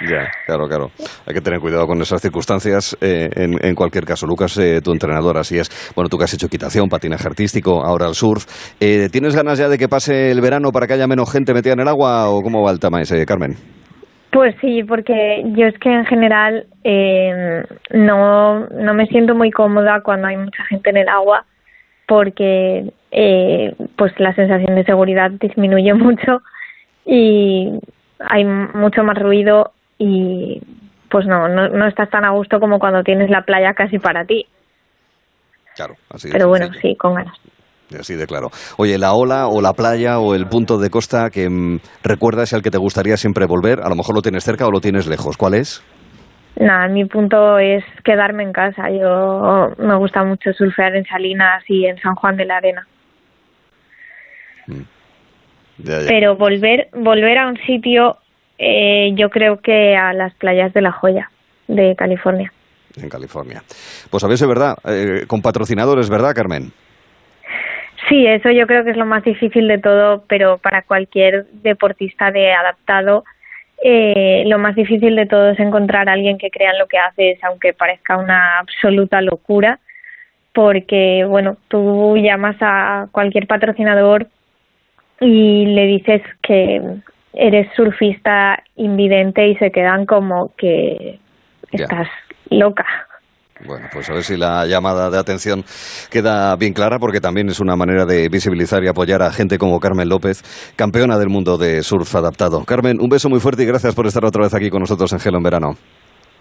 ya, 0.00 0.30
claro, 0.46 0.66
claro. 0.66 0.90
Hay 1.26 1.34
que 1.34 1.40
tener 1.40 1.60
cuidado 1.60 1.86
con 1.86 2.00
esas 2.00 2.20
circunstancias 2.20 2.96
eh, 3.00 3.28
en, 3.36 3.74
cualquier 3.74 4.04
caso. 4.04 4.26
Lucas, 4.26 4.58
eh, 4.58 4.80
tu 4.82 4.92
entrenador, 4.92 5.38
así 5.38 5.58
es. 5.58 5.92
Bueno, 5.94 6.08
tú 6.08 6.18
que 6.18 6.24
has 6.24 6.34
hecho 6.34 6.46
equitación, 6.46 6.88
patinaje 6.88 7.26
artístico, 7.26 7.84
ahora 7.84 8.06
el 8.06 8.14
surf. 8.14 8.44
Eh, 8.80 9.08
¿Tienes 9.12 9.36
ganas 9.36 9.58
ya 9.58 9.68
de 9.68 9.78
que 9.78 9.88
pase 9.88 10.30
el 10.30 10.40
verano 10.40 10.70
para 10.72 10.86
que 10.86 10.94
haya 10.94 11.06
menos 11.06 11.32
gente 11.32 11.54
metida 11.54 11.74
en 11.74 11.80
el 11.80 11.88
agua 11.88 12.30
o 12.30 12.42
cómo 12.42 12.62
va 12.64 12.72
el 12.72 12.80
tema 12.80 13.00
ese, 13.00 13.24
Carmen? 13.26 13.54
Pues 14.32 14.56
sí, 14.60 14.82
porque 14.82 15.42
yo 15.54 15.66
es 15.66 15.78
que 15.78 15.92
en 15.92 16.06
general 16.06 16.66
no, 17.92 18.66
no 18.66 18.94
me 18.94 19.06
siento 19.06 19.34
muy 19.34 19.50
cómoda 19.50 20.00
cuando 20.02 20.26
hay 20.26 20.38
mucha 20.38 20.64
gente 20.64 20.90
en 20.90 20.96
el 20.96 21.08
agua 21.08 21.44
porque 22.08 22.92
pues 23.96 24.12
la 24.18 24.34
sensación 24.34 24.74
de 24.74 24.84
seguridad 24.84 25.30
disminuye 25.32 25.92
mucho 25.94 26.40
y 27.04 27.78
hay 28.28 28.44
mucho 28.44 29.02
más 29.04 29.18
ruido 29.18 29.72
y 30.02 30.60
pues 31.08 31.26
no, 31.26 31.46
no, 31.48 31.68
no 31.68 31.86
estás 31.86 32.10
tan 32.10 32.24
a 32.24 32.30
gusto 32.30 32.58
como 32.58 32.78
cuando 32.78 33.04
tienes 33.04 33.30
la 33.30 33.42
playa 33.42 33.72
casi 33.74 33.98
para 33.98 34.24
ti. 34.24 34.46
Claro, 35.76 35.94
así 36.10 36.28
Pero 36.30 36.48
bueno, 36.48 36.66
sí, 36.80 36.96
con 36.96 37.14
ganas. 37.14 37.38
Así 37.98 38.14
de 38.14 38.26
claro. 38.26 38.50
Oye, 38.78 38.98
la 38.98 39.12
ola 39.12 39.46
o 39.46 39.60
la 39.60 39.74
playa 39.74 40.18
o 40.18 40.34
el 40.34 40.46
punto 40.46 40.78
de 40.78 40.90
costa 40.90 41.30
que 41.30 41.48
mm, 41.48 41.78
recuerdas 42.02 42.52
y 42.52 42.56
al 42.56 42.62
que 42.62 42.70
te 42.70 42.78
gustaría 42.78 43.16
siempre 43.16 43.46
volver, 43.46 43.80
a 43.80 43.88
lo 43.88 43.94
mejor 43.94 44.14
lo 44.14 44.22
tienes 44.22 44.44
cerca 44.44 44.66
o 44.66 44.70
lo 44.70 44.80
tienes 44.80 45.06
lejos. 45.06 45.36
¿Cuál 45.36 45.54
es? 45.54 45.84
Nada, 46.56 46.88
mi 46.88 47.04
punto 47.04 47.58
es 47.58 47.84
quedarme 48.04 48.42
en 48.42 48.52
casa. 48.52 48.90
Yo 48.90 49.74
me 49.78 49.96
gusta 49.96 50.24
mucho 50.24 50.52
surfear 50.52 50.96
en 50.96 51.04
Salinas 51.04 51.62
y 51.68 51.86
en 51.86 51.98
San 51.98 52.14
Juan 52.14 52.36
de 52.36 52.44
la 52.46 52.56
Arena. 52.56 52.86
Mm. 54.66 54.82
Pero 55.84 56.36
volver, 56.36 56.88
volver 56.92 57.38
a 57.38 57.48
un 57.48 57.56
sitio, 57.66 58.16
eh, 58.64 59.10
yo 59.16 59.28
creo 59.28 59.60
que 59.60 59.96
a 59.96 60.12
las 60.12 60.32
playas 60.34 60.72
de 60.72 60.82
La 60.82 60.92
Joya, 60.92 61.28
de 61.66 61.96
California. 61.96 62.52
En 62.96 63.08
California. 63.08 63.60
Pues 64.08 64.22
a 64.22 64.28
veces 64.28 64.42
es 64.42 64.48
verdad, 64.48 64.76
eh, 64.84 65.24
con 65.26 65.42
patrocinadores, 65.42 66.08
¿verdad, 66.08 66.32
Carmen? 66.32 66.70
Sí, 68.08 68.24
eso 68.24 68.52
yo 68.52 68.68
creo 68.68 68.84
que 68.84 68.90
es 68.90 68.96
lo 68.96 69.04
más 69.04 69.24
difícil 69.24 69.66
de 69.66 69.78
todo, 69.78 70.22
pero 70.28 70.58
para 70.58 70.82
cualquier 70.82 71.46
deportista 71.64 72.30
de 72.30 72.52
adaptado, 72.52 73.24
eh, 73.82 74.44
lo 74.46 74.60
más 74.60 74.76
difícil 74.76 75.16
de 75.16 75.26
todo 75.26 75.50
es 75.50 75.58
encontrar 75.58 76.08
a 76.08 76.12
alguien 76.12 76.38
que 76.38 76.50
crea 76.50 76.70
en 76.70 76.78
lo 76.78 76.86
que 76.86 76.98
haces, 76.98 77.42
aunque 77.42 77.72
parezca 77.72 78.16
una 78.16 78.60
absoluta 78.60 79.20
locura, 79.22 79.80
porque, 80.54 81.24
bueno, 81.28 81.56
tú 81.66 82.16
llamas 82.16 82.56
a 82.60 83.08
cualquier 83.10 83.48
patrocinador 83.48 84.28
y 85.18 85.66
le 85.66 85.86
dices 85.86 86.22
que 86.42 86.80
eres 87.32 87.68
surfista 87.74 88.62
invidente 88.76 89.48
y 89.48 89.56
se 89.56 89.70
quedan 89.70 90.06
como 90.06 90.52
que 90.56 91.18
estás 91.72 92.08
loca. 92.50 92.86
Bueno, 93.64 93.86
pues 93.92 94.10
a 94.10 94.14
ver 94.14 94.22
si 94.22 94.36
la 94.36 94.66
llamada 94.66 95.08
de 95.08 95.18
atención 95.18 95.62
queda 96.10 96.56
bien 96.56 96.72
clara, 96.72 96.98
porque 96.98 97.20
también 97.20 97.48
es 97.48 97.60
una 97.60 97.76
manera 97.76 98.04
de 98.04 98.28
visibilizar 98.28 98.82
y 98.82 98.88
apoyar 98.88 99.22
a 99.22 99.30
gente 99.30 99.56
como 99.56 99.78
Carmen 99.78 100.08
López, 100.08 100.42
campeona 100.76 101.16
del 101.16 101.28
mundo 101.28 101.56
de 101.58 101.82
surf 101.82 102.12
adaptado. 102.16 102.64
Carmen, 102.64 103.00
un 103.00 103.08
beso 103.08 103.28
muy 103.28 103.38
fuerte 103.38 103.62
y 103.62 103.66
gracias 103.66 103.94
por 103.94 104.06
estar 104.06 104.24
otra 104.24 104.42
vez 104.42 104.54
aquí 104.54 104.68
con 104.68 104.80
nosotros 104.80 105.12
en 105.12 105.20
Gelo 105.20 105.36
en 105.38 105.44
Verano. 105.44 105.74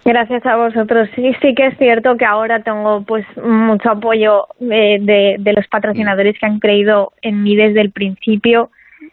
Gracias 0.04 0.43
a 0.47 0.56
vosotros. 0.56 1.10
Sí, 1.15 1.32
sí 1.41 1.54
que 1.54 1.67
es 1.67 1.77
cierto 1.77 2.17
que 2.17 2.25
ahora 2.25 2.63
tengo 2.63 3.04
pues 3.04 3.23
mucho 3.38 3.91
apoyo 3.91 4.47
de, 4.60 5.38
de, 5.38 5.54
los 5.54 5.67
patrocinadores 5.67 6.39
que 6.39 6.45
han 6.47 6.60
creído 6.60 7.12
en 7.21 7.43
mí 7.43 7.56
desde 7.56 7.82
el 7.82 7.91
principio. 7.91 8.71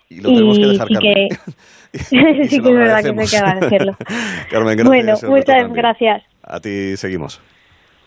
Y 0.09 0.21
lo 0.21 0.31
tenemos 0.31 0.59
que 0.59 0.67
dejar, 0.67 0.89
Carmen. 0.89 1.29
sí 2.49 2.61
que 2.61 2.69
es 2.69 2.75
verdad 2.75 3.03
que 3.03 3.13
me 3.13 3.27
queda 3.27 3.59
decirlo. 3.61 3.97
Carmen, 4.51 4.77
gracias. 4.77 5.23
Bueno, 5.23 5.37
muchas 5.37 5.73
gracias. 5.73 6.23
A 6.43 6.61
ti 6.61 6.97
seguimos. 6.97 7.41